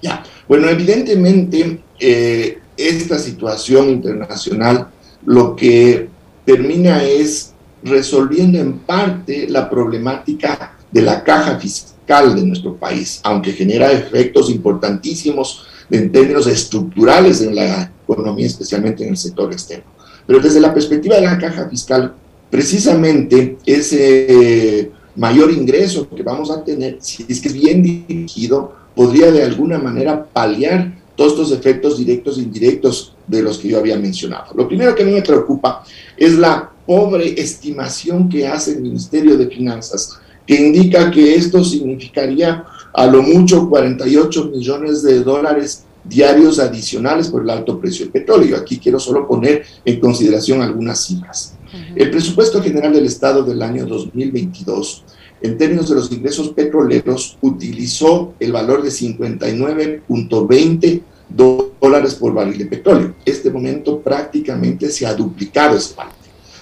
Ya, 0.01 0.23
bueno, 0.47 0.69
evidentemente 0.69 1.81
eh, 1.99 2.59
esta 2.77 3.19
situación 3.19 3.89
internacional 3.89 4.87
lo 5.25 5.53
que 5.53 6.07
termina 6.45 7.03
es 7.03 7.51
resolviendo 7.83 8.57
en 8.57 8.79
parte 8.79 9.49
la 9.49 9.69
problemática 9.69 10.77
de 10.89 11.01
la 11.01 11.25
caja 11.25 11.59
fiscal 11.59 12.33
de 12.37 12.43
nuestro 12.43 12.77
país, 12.77 13.19
aunque 13.23 13.51
genera 13.51 13.91
efectos 13.91 14.49
importantísimos 14.49 15.67
en 15.89 16.09
términos 16.09 16.47
estructurales 16.47 17.41
en 17.41 17.53
la 17.53 17.91
economía, 18.07 18.45
especialmente 18.47 19.03
en 19.03 19.09
el 19.09 19.17
sector 19.17 19.51
externo. 19.51 19.91
Pero 20.25 20.39
desde 20.39 20.59
la 20.59 20.73
perspectiva 20.73 21.15
de 21.15 21.21
la 21.21 21.37
caja 21.37 21.69
fiscal, 21.69 22.13
precisamente 22.49 23.57
ese 23.65 24.91
mayor 25.15 25.51
ingreso 25.51 26.07
que 26.09 26.23
vamos 26.23 26.51
a 26.51 26.63
tener, 26.63 26.97
si 26.99 27.25
es 27.27 27.39
que 27.41 27.49
es 27.49 27.53
bien 27.53 27.81
dirigido, 27.81 28.73
podría 28.95 29.31
de 29.31 29.43
alguna 29.43 29.77
manera 29.77 30.25
paliar 30.25 30.93
todos 31.15 31.33
estos 31.33 31.51
efectos 31.51 31.97
directos 31.97 32.37
e 32.37 32.41
indirectos 32.41 33.15
de 33.27 33.41
los 33.41 33.57
que 33.57 33.69
yo 33.69 33.77
había 33.77 33.97
mencionado. 33.97 34.53
Lo 34.55 34.67
primero 34.67 34.95
que 34.95 35.03
a 35.03 35.05
mí 35.05 35.11
me 35.11 35.21
preocupa 35.21 35.83
es 36.17 36.37
la 36.37 36.71
pobre 36.85 37.39
estimación 37.39 38.27
que 38.29 38.47
hace 38.47 38.71
el 38.71 38.81
Ministerio 38.81 39.37
de 39.37 39.47
Finanzas, 39.47 40.19
que 40.45 40.55
indica 40.55 41.11
que 41.11 41.35
esto 41.35 41.63
significaría 41.63 42.65
a 42.93 43.05
lo 43.05 43.21
mucho 43.21 43.69
48 43.69 44.45
millones 44.45 45.03
de 45.03 45.23
dólares 45.23 45.85
diarios 46.03 46.59
adicionales 46.59 47.29
por 47.29 47.43
el 47.43 47.49
alto 47.49 47.79
precio 47.79 48.05
del 48.05 48.11
petróleo. 48.11 48.57
Aquí 48.57 48.77
quiero 48.77 48.99
solo 48.99 49.27
poner 49.27 49.63
en 49.85 49.99
consideración 49.99 50.61
algunas 50.61 51.05
cifras. 51.05 51.55
El 51.95 52.11
presupuesto 52.11 52.61
general 52.61 52.93
del 52.93 53.05
Estado 53.05 53.43
del 53.43 53.61
año 53.61 53.85
2022, 53.85 55.03
en 55.41 55.57
términos 55.57 55.89
de 55.89 55.95
los 55.95 56.11
ingresos 56.11 56.49
petroleros, 56.49 57.37
utilizó 57.41 58.33
el 58.39 58.51
valor 58.51 58.83
de 58.83 58.89
59.20 58.89 61.01
dólares 61.29 62.15
por 62.15 62.33
barril 62.33 62.57
de 62.57 62.65
petróleo. 62.65 63.15
Este 63.25 63.49
momento 63.49 63.99
prácticamente 63.99 64.89
se 64.89 65.05
ha 65.05 65.13
duplicado 65.13 65.77
ese 65.77 65.95
valor. 65.95 66.13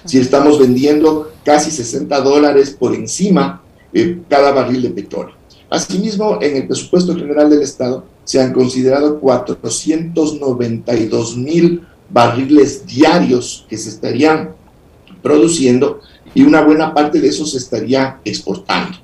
Si 0.04 0.18
estamos 0.18 0.58
vendiendo 0.58 1.32
casi 1.44 1.70
60 1.70 2.20
dólares 2.20 2.70
por 2.70 2.94
encima 2.94 3.62
de 3.92 4.20
cada 4.28 4.52
barril 4.52 4.82
de 4.82 4.90
petróleo. 4.90 5.34
Asimismo, 5.68 6.38
en 6.40 6.56
el 6.56 6.66
presupuesto 6.66 7.14
general 7.14 7.50
del 7.50 7.62
Estado 7.62 8.04
se 8.30 8.40
han 8.40 8.52
considerado 8.52 9.18
492 9.18 11.36
mil 11.36 11.82
barriles 12.08 12.86
diarios 12.86 13.66
que 13.68 13.76
se 13.76 13.88
estarían 13.88 14.54
produciendo 15.20 15.98
y 16.32 16.42
una 16.42 16.60
buena 16.60 16.94
parte 16.94 17.20
de 17.20 17.26
eso 17.26 17.44
se 17.44 17.58
estaría 17.58 18.20
exportando. 18.24 18.96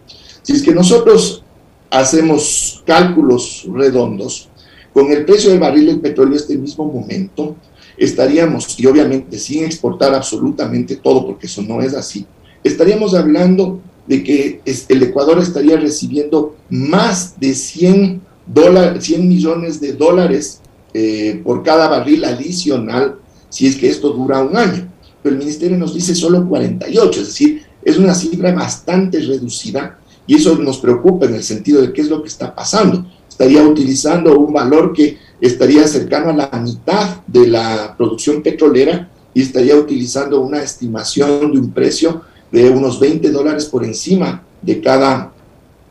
Si 0.43 0.53
es 0.53 0.63
que 0.63 0.73
nosotros 0.73 1.43
hacemos 1.91 2.85
cálculos 2.87 3.67
redondos, 3.69 4.49
con 4.93 5.11
el 5.11 5.25
precio 5.25 5.51
del 5.51 5.59
barril 5.59 5.87
del 5.87 5.99
petróleo 5.99 6.37
este 6.37 6.57
mismo 6.57 6.85
momento, 6.85 7.57
estaríamos, 7.97 8.79
y 8.79 8.87
obviamente 8.87 9.41
sin 9.41 9.65
exportar 9.65 10.15
absolutamente 10.15 10.95
todo, 10.95 11.27
porque 11.27 11.49
eso 11.49 11.63
no 11.63 11.83
es 11.83 11.95
así, 11.95 12.25
estaríamos 12.63 13.13
hablando 13.13 13.81
de 14.07 14.23
que 14.23 14.61
el 14.65 15.03
Ecuador 15.03 15.41
estaría 15.41 15.77
recibiendo 15.79 16.55
más 16.71 17.41
de 17.41 17.55
100 17.55 18.26
100 18.55 19.29
millones 19.29 19.81
de 19.81 19.93
dólares 19.93 20.61
eh, 20.95 21.41
por 21.45 21.63
cada 21.63 21.89
barril 21.89 22.25
adicional 22.25 23.17
si 23.49 23.67
es 23.67 23.77
que 23.77 23.89
esto 23.89 24.11
dura 24.11 24.43
un 24.43 24.57
año. 24.57 24.89
Pero 25.23 25.35
el 25.35 25.39
ministerio 25.41 25.77
nos 25.77 25.95
dice 25.95 26.15
solo 26.15 26.47
48, 26.49 27.21
es 27.21 27.27
decir, 27.27 27.63
es 27.83 27.99
una 27.99 28.15
cifra 28.15 28.53
bastante 28.53 29.21
reducida 29.21 29.99
y 30.27 30.37
eso 30.37 30.57
nos 30.57 30.79
preocupa 30.79 31.27
en 31.27 31.35
el 31.35 31.43
sentido 31.43 31.81
de 31.81 31.93
qué 31.93 32.03
es 32.03 32.09
lo 32.09 32.23
que 32.23 32.29
está 32.29 32.55
pasando. 32.55 33.07
Estaría 33.29 33.63
utilizando 33.63 34.39
un 34.39 34.53
valor 34.53 34.93
que 34.93 35.19
estaría 35.41 35.87
cercano 35.87 36.31
a 36.31 36.33
la 36.33 36.59
mitad 36.59 37.23
de 37.27 37.47
la 37.47 37.95
producción 37.97 38.43
petrolera 38.43 39.11
y 39.35 39.43
estaría 39.43 39.77
utilizando 39.77 40.41
una 40.41 40.63
estimación 40.63 41.53
de 41.53 41.59
un 41.59 41.71
precio 41.71 42.23
de 42.51 42.71
unos 42.71 42.99
20 42.99 43.31
dólares 43.31 43.67
por 43.67 43.85
encima 43.85 44.43
de 44.63 44.81
cada 44.81 45.33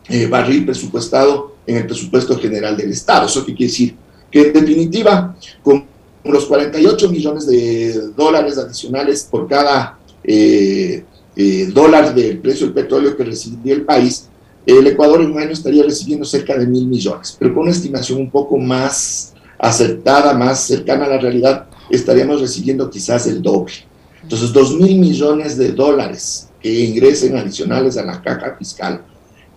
eh, 0.09 0.27
barril 0.27 0.65
presupuestado 0.65 1.54
en 1.67 1.77
el 1.77 1.85
presupuesto 1.85 2.37
general 2.37 2.77
del 2.77 2.91
Estado. 2.91 3.27
¿Eso 3.27 3.45
qué 3.45 3.53
quiere 3.53 3.71
decir? 3.71 3.95
Que 4.31 4.47
en 4.47 4.53
definitiva, 4.53 5.35
con 5.63 5.85
los 6.23 6.45
48 6.45 7.09
millones 7.09 7.47
de 7.47 8.09
dólares 8.15 8.57
adicionales 8.57 9.27
por 9.29 9.47
cada 9.47 9.97
eh, 10.23 11.03
eh, 11.35 11.69
dólar 11.73 12.13
del 12.15 12.39
precio 12.39 12.67
del 12.67 12.73
petróleo 12.73 13.15
que 13.15 13.23
recibiría 13.23 13.75
el 13.75 13.83
país, 13.83 14.27
el 14.65 14.87
Ecuador 14.87 15.21
en 15.21 15.31
un 15.31 15.39
año 15.39 15.51
estaría 15.51 15.83
recibiendo 15.83 16.25
cerca 16.25 16.57
de 16.57 16.65
mil 16.65 16.87
millones, 16.87 17.35
pero 17.37 17.53
con 17.53 17.63
una 17.63 17.71
estimación 17.71 18.19
un 18.19 18.31
poco 18.31 18.57
más 18.57 19.33
acertada, 19.59 20.33
más 20.33 20.61
cercana 20.61 21.05
a 21.05 21.09
la 21.09 21.17
realidad, 21.19 21.67
estaríamos 21.89 22.41
recibiendo 22.41 22.89
quizás 22.89 23.27
el 23.27 23.41
doble. 23.41 23.73
Entonces, 24.23 24.51
dos 24.51 24.75
mil 24.75 24.97
millones 24.97 25.55
de 25.55 25.71
dólares 25.71 26.49
que 26.59 26.71
ingresen 26.83 27.37
adicionales 27.37 27.95
a 27.95 28.03
la 28.03 28.19
caja 28.23 28.55
fiscal 28.57 29.03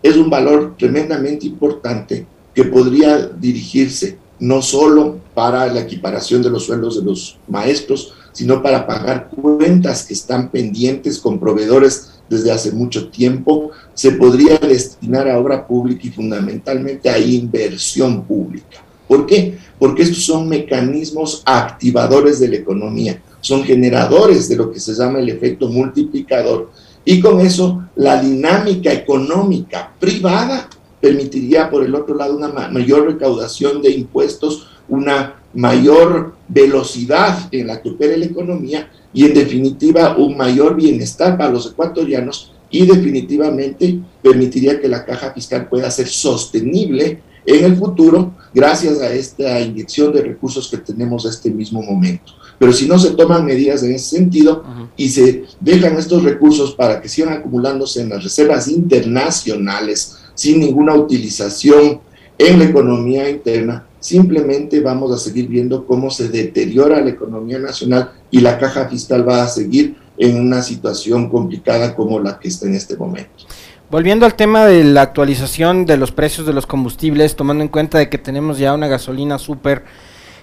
es 0.03 0.17
un 0.17 0.31
valor 0.31 0.75
tremendamente 0.79 1.47
importante 1.47 2.27
que 2.55 2.65
podría 2.65 3.19
dirigirse 3.19 4.19
no 4.41 4.63
solo 4.63 5.19
para 5.35 5.67
la 5.73 5.81
equiparación 5.81 6.43
de 6.43 6.51
los 6.51 6.65
sueldos 6.65 6.97
de 6.99 7.05
los 7.05 7.39
maestros, 7.49 8.15
sino 8.33 8.63
para 8.63 8.87
pagar 8.87 9.31
cuentas 9.31 10.05
que 10.05 10.15
están 10.15 10.51
pendientes 10.51 11.19
con 11.19 11.41
proveedores 11.41 12.21
desde 12.29 12.53
hace 12.53 12.71
mucho 12.73 13.09
tiempo, 13.09 13.71
se 13.95 14.13
podría 14.13 14.59
destinar 14.59 15.29
a 15.29 15.39
obra 15.39 15.67
pública 15.67 16.03
y 16.05 16.11
fundamentalmente 16.11 17.09
a 17.09 17.19
inversión 17.19 18.23
pública. 18.25 18.85
¿Por 19.09 19.27
qué? 19.27 19.57
Porque 19.79 20.03
estos 20.03 20.25
son 20.25 20.49
mecanismos 20.49 21.43
activadores 21.47 22.39
de 22.39 22.49
la 22.49 22.57
economía, 22.57 23.21
son 23.41 23.65
generadores 23.65 24.49
de 24.49 24.57
lo 24.57 24.71
que 24.71 24.79
se 24.79 24.95
llama 24.95 25.19
el 25.19 25.31
efecto 25.31 25.69
multiplicador 25.69 26.71
y 27.11 27.21
con 27.21 27.41
eso 27.41 27.85
la 27.97 28.21
dinámica 28.21 28.93
económica 28.93 29.95
privada 29.99 30.69
permitiría, 31.01 31.71
por 31.71 31.83
el 31.83 31.95
otro 31.95 32.15
lado, 32.15 32.37
una 32.37 32.69
mayor 32.69 33.07
recaudación 33.07 33.81
de 33.81 33.93
impuestos, 33.93 34.69
una 34.91 35.41
mayor 35.55 36.35
velocidad 36.49 37.49
en 37.51 37.69
la 37.69 37.81
que 37.81 37.89
opera 37.89 38.15
la 38.15 38.27
economía 38.27 38.91
y, 39.15 39.25
en 39.25 39.33
definitiva, 39.33 40.19
un 40.19 40.37
mayor 40.37 40.77
bienestar 40.77 41.39
para 41.39 41.51
los 41.51 41.69
ecuatorianos 41.69 42.53
y 42.69 42.85
definitivamente 42.85 44.01
permitiría 44.21 44.79
que 44.79 44.89
la 44.89 45.07
caja 45.07 45.33
fiscal 45.33 45.67
pueda 45.67 45.91
ser 45.91 46.09
sostenible 46.09 47.23
en 47.49 47.65
el 47.65 47.77
futuro 47.77 48.35
gracias 48.53 49.01
a 49.01 49.11
esta 49.11 49.59
inyección 49.59 50.13
de 50.13 50.21
recursos 50.21 50.69
que 50.69 50.77
tenemos 50.77 51.25
a 51.25 51.31
este 51.31 51.51
mismo 51.51 51.83
momento. 51.83 52.35
Pero 52.59 52.75
si 52.75 52.87
no 52.87 52.99
se 52.99 53.13
toman 53.13 53.47
medidas 53.47 53.83
en 53.83 53.95
ese 53.95 54.17
sentido 54.17 54.65
y 54.99 55.09
se 55.09 55.45
dejan 55.59 55.97
estos 55.97 56.25
recursos 56.25 56.75
para 56.75 57.01
que 57.01 57.09
sigan 57.09 57.33
acumulándose 57.33 58.03
en 58.03 58.11
las 58.11 58.23
reservas 58.23 58.69
internacionales 58.69 60.19
sin 60.35 60.61
ninguna 60.61 60.95
utilización 60.95 62.01
en 62.37 62.59
la 62.59 62.67
economía 62.67 63.31
interna, 63.31 63.87
simplemente 63.99 64.81
vamos 64.81 65.11
a 65.13 65.19
seguir 65.19 65.49
viendo 65.49 65.87
cómo 65.87 66.11
se 66.11 66.29
deteriora 66.29 67.01
la 67.01 67.11
economía 67.11 67.59
nacional 67.59 68.13
y 68.31 68.41
la 68.41 68.59
caja 68.59 68.89
fiscal 68.89 69.27
va 69.27 69.45
a 69.45 69.49
seguir 69.49 69.97
en 70.19 70.39
una 70.39 70.63
situación 70.63 71.31
complicada 71.31 71.95
como 71.95 72.21
la 72.21 72.39
que 72.39 72.49
está 72.49 72.67
en 72.67 72.75
este 72.75 72.97
momento. 72.97 73.47
Volviendo 73.91 74.27
al 74.27 74.35
tema 74.35 74.67
de 74.67 74.85
la 74.85 75.01
actualización 75.01 75.87
de 75.87 75.97
los 75.97 76.13
precios 76.13 76.47
de 76.47 76.53
los 76.53 76.67
combustibles, 76.67 77.37
tomando 77.37 77.65
en 77.65 77.69
cuenta 77.69 77.97
de 77.97 78.11
que 78.11 78.19
tenemos 78.19 78.59
ya 78.59 78.75
una 78.75 78.87
gasolina 78.87 79.39
súper 79.39 79.83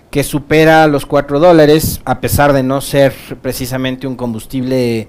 que 0.10 0.24
supera 0.24 0.88
los 0.88 1.06
4 1.06 1.40
dólares, 1.40 2.02
a 2.06 2.20
pesar 2.22 2.54
de 2.54 2.64
no 2.64 2.82
ser 2.82 3.14
precisamente 3.44 4.08
un 4.08 4.16
combustible 4.16 5.08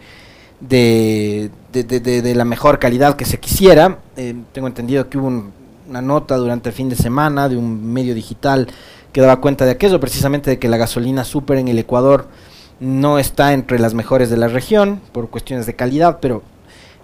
de, 0.61 1.51
de, 1.73 2.35
la 2.35 2.45
mejor 2.45 2.79
calidad 2.79 3.17
que 3.17 3.25
se 3.25 3.41
quisiera. 3.41 4.01
Eh, 4.19 4.35
tengo 4.53 4.67
entendido 4.67 5.09
que 5.09 5.17
hubo 5.17 5.29
una 5.89 6.03
nota 6.03 6.37
durante 6.37 6.69
el 6.69 6.75
fin 6.75 6.91
de 6.91 6.97
semana 6.97 7.49
de 7.49 7.57
un 7.57 7.91
medio 7.91 8.15
digital 8.15 8.69
que 9.13 9.23
daba 9.23 9.41
cuenta 9.41 9.65
de 9.65 9.71
aquello, 9.71 9.99
precisamente 9.99 10.51
de 10.51 10.59
que 10.59 10.69
la 10.69 10.77
gasolina 10.77 11.25
súper 11.25 11.57
en 11.57 11.69
el 11.69 11.79
Ecuador 11.79 12.29
no 12.81 13.19
está 13.19 13.55
entre 13.55 13.79
las 13.79 13.95
mejores 13.95 14.29
de 14.29 14.37
la 14.37 14.49
región 14.49 15.01
por 15.13 15.31
cuestiones 15.31 15.65
de 15.65 15.75
calidad, 15.75 16.19
pero 16.21 16.43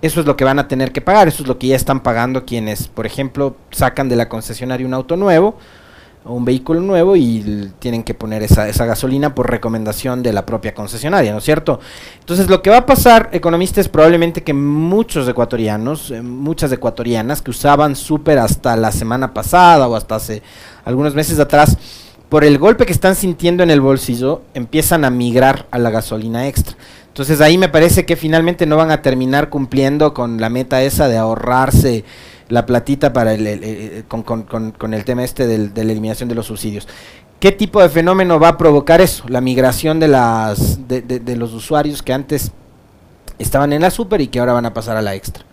eso 0.03 0.21
es 0.21 0.27
lo 0.27 0.37
que 0.37 0.45
van 0.45 0.59
a 0.59 0.69
tener 0.69 0.93
que 0.93 1.01
pagar, 1.01 1.29
eso 1.29 1.43
es 1.43 1.49
lo 1.49 1.59
que 1.59 1.69
ya 1.69 1.77
están 1.77 2.01
pagando 2.01 2.45
quienes, 2.45 2.89
por 2.89 3.07
ejemplo, 3.07 3.57
sacan 3.71 4.09
de 4.09 4.17
la 4.17 4.29
concesionaria 4.29 4.87
un 4.87 4.95
auto 4.95 5.17
nuevo 5.17 5.57
o 6.25 6.35
un 6.35 6.45
vehículo 6.45 6.81
nuevo 6.81 7.17
y 7.17 7.73
tienen 7.79 8.03
que 8.03 8.13
poner 8.13 8.43
esa, 8.43 8.69
esa 8.69 8.85
gasolina 8.85 9.35
por 9.35 9.49
recomendación 9.49 10.23
de 10.23 10.33
la 10.33 10.45
propia 10.45 10.75
concesionaria, 10.75 11.33
¿no 11.33 11.39
es 11.39 11.45
cierto? 11.45 11.81
Entonces 12.19 12.49
lo 12.49 12.63
que 12.63 12.71
va 12.71 12.79
a 12.79 12.87
pasar, 12.87 13.29
economista, 13.33 13.81
es 13.81 13.89
probablemente 13.89 14.43
que 14.43 14.53
muchos 14.53 15.29
ecuatorianos, 15.29 16.11
eh, 16.11 16.21
muchas 16.21 16.71
ecuatorianas 16.73 17.41
que 17.41 17.51
usaban 17.51 17.97
súper 17.97 18.39
hasta 18.39 18.77
la 18.77 18.93
semana 18.93 19.33
pasada 19.33 19.89
o 19.89 19.97
hasta 19.97 20.17
hace 20.17 20.43
algunos 20.85 21.15
meses 21.15 21.39
atrás, 21.39 21.79
por 22.29 22.45
el 22.45 22.59
golpe 22.59 22.87
que 22.87 22.93
están 22.93 23.15
sintiendo 23.15 23.63
en 23.63 23.71
el 23.71 23.81
bolsillo, 23.81 24.43
empiezan 24.55 25.05
a 25.05 25.11
migrar 25.11 25.67
a 25.71 25.79
la 25.79 25.91
gasolina 25.91 26.49
extra. 26.49 26.77
Entonces 27.13 27.43
ahí 27.43 27.59
me 27.59 27.69
parece 27.69 28.07
que 28.07 28.17
finalmente 28.17 28.65
no 28.65 28.79
van 28.79 28.91
a 28.91 29.03
terminar 29.03 29.51
cumpliendo 29.51 30.15
con 30.15 30.41
la 30.41 30.49
meta 30.49 30.83
esa 30.83 31.09
de 31.09 31.19
ahorrarse 31.19 32.05
la 32.49 32.65
platita 32.65 33.13
para 33.13 33.35
el, 33.35 34.05
con, 34.09 34.95
el 34.95 35.05
tema 35.05 35.23
este 35.23 35.47
del, 35.47 35.75
de 35.75 35.85
la 35.85 35.93
eliminación 35.93 36.31
de 36.31 36.35
los 36.35 36.47
subsidios. 36.47 36.89
¿Qué 37.39 37.53
tipo 37.53 37.83
de 37.83 37.91
fenómeno 37.91 38.41
va 38.41 38.49
a 38.49 38.57
provocar 38.57 39.03
eso? 39.03 39.25
La 39.29 39.43
migración 39.43 40.01
de, 40.01 40.09
las, 40.09 40.89
de, 40.89 41.03
de, 41.03 41.37
los 41.37 41.53
usuarios 41.53 42.03
que 42.03 42.15
antes 42.15 42.51
estaban 43.39 43.75
en 43.75 43.83
la 43.83 43.91
super 43.91 44.23
y 44.23 44.29
que 44.29 44.41
ahora 44.41 44.55
van 44.55 44.65
a 44.65 44.73
pasar 44.73 44.97
a 44.97 45.03
la 45.03 45.15
extra. 45.15 45.45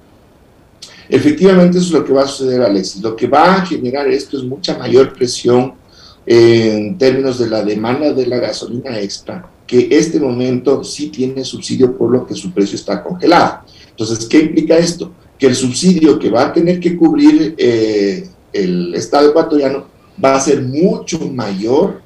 Efectivamente, 1.09 1.79
eso 1.79 1.87
es 1.87 1.93
lo 1.93 2.05
que 2.05 2.13
va 2.13 2.23
a 2.23 2.27
suceder, 2.27 2.61
Alex. 2.61 3.01
Lo 3.01 3.17
que 3.17 3.27
va 3.27 3.55
a 3.55 3.65
generar 3.65 4.07
esto 4.07 4.37
es 4.37 4.43
mucha 4.43 4.77
mayor 4.77 5.11
presión 5.11 5.73
en 6.25 6.97
términos 6.97 7.37
de 7.37 7.49
la 7.49 7.63
demanda 7.63 8.13
de 8.13 8.27
la 8.27 8.37
gasolina 8.37 8.97
extra 8.97 9.49
que 9.69 9.87
este 9.91 10.19
momento 10.19 10.83
sí 10.83 11.09
tiene 11.09 11.45
subsidio 11.45 11.95
por 11.95 12.09
lo 12.09 12.25
que 12.25 12.33
su 12.33 12.51
precio 12.51 12.75
está 12.75 13.03
congelado. 13.03 13.59
Entonces, 13.91 14.25
¿qué 14.25 14.39
implica 14.39 14.75
esto? 14.75 15.11
Que 15.37 15.45
el 15.45 15.55
subsidio 15.55 16.17
que 16.17 16.31
va 16.31 16.47
a 16.47 16.53
tener 16.53 16.79
que 16.79 16.97
cubrir 16.97 17.53
eh, 17.55 18.27
el 18.51 18.95
Estado 18.95 19.29
ecuatoriano 19.29 19.85
va 20.21 20.35
a 20.35 20.39
ser 20.39 20.63
mucho 20.63 21.19
mayor 21.19 22.01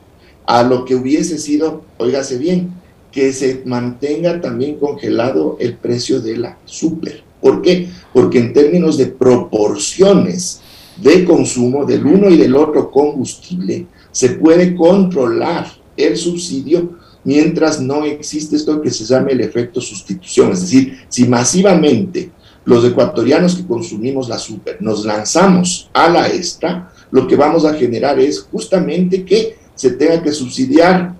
a 0.45 0.61
lo 0.61 0.83
que 0.83 0.93
hubiese 0.93 1.37
sido, 1.37 1.85
oígase 1.97 2.37
bien, 2.37 2.73
que 3.13 3.31
se 3.31 3.61
mantenga 3.63 4.41
también 4.41 4.75
congelado 4.77 5.55
el 5.61 5.77
precio 5.77 6.19
de 6.19 6.35
la 6.35 6.57
super. 6.65 7.23
¿Por 7.39 7.61
qué? 7.61 7.87
Porque 8.11 8.39
en 8.39 8.51
términos 8.51 8.97
de 8.97 9.05
proporciones 9.05 10.59
de 10.97 11.23
consumo 11.23 11.85
del 11.85 12.05
uno 12.05 12.29
y 12.29 12.35
del 12.35 12.57
otro 12.57 12.91
combustible, 12.91 13.85
se 14.11 14.31
puede 14.31 14.75
controlar 14.75 15.71
el 15.95 16.17
subsidio 16.17 17.01
mientras 17.23 17.79
no 17.79 18.05
existe 18.05 18.55
esto 18.55 18.81
que 18.81 18.91
se 18.91 19.05
llama 19.05 19.29
el 19.29 19.41
efecto 19.41 19.81
sustitución. 19.81 20.51
Es 20.51 20.61
decir, 20.61 20.99
si 21.09 21.25
masivamente 21.27 22.31
los 22.65 22.85
ecuatorianos 22.85 23.55
que 23.55 23.65
consumimos 23.65 24.29
la 24.29 24.39
super 24.39 24.81
nos 24.81 25.05
lanzamos 25.05 25.89
a 25.93 26.09
la 26.09 26.27
extra, 26.27 26.91
lo 27.11 27.27
que 27.27 27.35
vamos 27.35 27.65
a 27.65 27.73
generar 27.73 28.19
es 28.19 28.41
justamente 28.41 29.23
que 29.23 29.57
se 29.75 29.91
tenga 29.91 30.21
que 30.21 30.31
subsidiar 30.31 31.15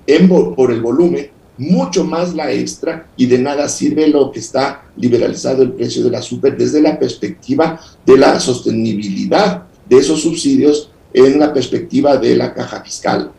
por 0.55 0.71
el 0.71 0.81
volumen 0.81 1.31
mucho 1.57 2.03
más 2.03 2.33
la 2.33 2.51
extra 2.51 3.07
y 3.15 3.25
de 3.27 3.37
nada 3.37 3.69
sirve 3.69 4.07
lo 4.07 4.31
que 4.31 4.39
está 4.39 4.85
liberalizado 4.97 5.61
el 5.63 5.73
precio 5.73 6.03
de 6.03 6.09
la 6.09 6.21
super 6.21 6.57
desde 6.57 6.81
la 6.81 6.97
perspectiva 6.97 7.79
de 8.05 8.17
la 8.17 8.39
sostenibilidad 8.39 9.63
de 9.87 9.97
esos 9.97 10.21
subsidios 10.21 10.89
en 11.13 11.39
la 11.39 11.53
perspectiva 11.53 12.17
de 12.17 12.35
la 12.35 12.53
caja 12.53 12.81
fiscal. 12.81 13.31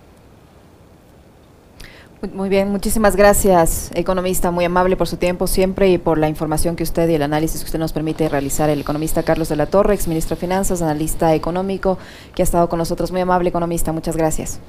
Muy 2.32 2.48
bien, 2.48 2.68
muchísimas 2.68 3.16
gracias, 3.16 3.90
economista, 3.94 4.50
muy 4.50 4.64
amable 4.64 4.96
por 4.96 5.06
su 5.06 5.16
tiempo 5.16 5.46
siempre 5.46 5.90
y 5.90 5.98
por 5.98 6.18
la 6.18 6.28
información 6.28 6.76
que 6.76 6.82
usted 6.82 7.08
y 7.08 7.14
el 7.14 7.22
análisis 7.22 7.60
que 7.60 7.66
usted 7.66 7.78
nos 7.78 7.92
permite 7.92 8.28
realizar. 8.28 8.70
El 8.70 8.80
economista 8.80 9.22
Carlos 9.22 9.48
de 9.48 9.56
la 9.56 9.66
Torre, 9.66 9.94
ex 9.94 10.08
ministro 10.08 10.36
de 10.36 10.40
Finanzas, 10.40 10.80
analista 10.80 11.34
económico, 11.34 11.98
que 12.34 12.42
ha 12.42 12.44
estado 12.44 12.68
con 12.68 12.78
nosotros. 12.78 13.12
Muy 13.12 13.20
amable, 13.20 13.48
economista, 13.48 13.92
muchas 13.92 14.16
gracias. 14.16 14.60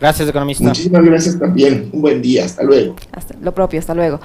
Gracias, 0.00 0.28
economista. 0.28 0.64
Muchísimas 0.64 1.04
gracias 1.04 1.38
también. 1.38 1.90
Un 1.92 2.00
buen 2.00 2.20
día, 2.20 2.44
hasta 2.44 2.62
luego. 2.62 2.96
Hasta, 3.12 3.34
lo 3.40 3.54
propio, 3.54 3.78
hasta 3.78 3.94
luego. 3.94 4.20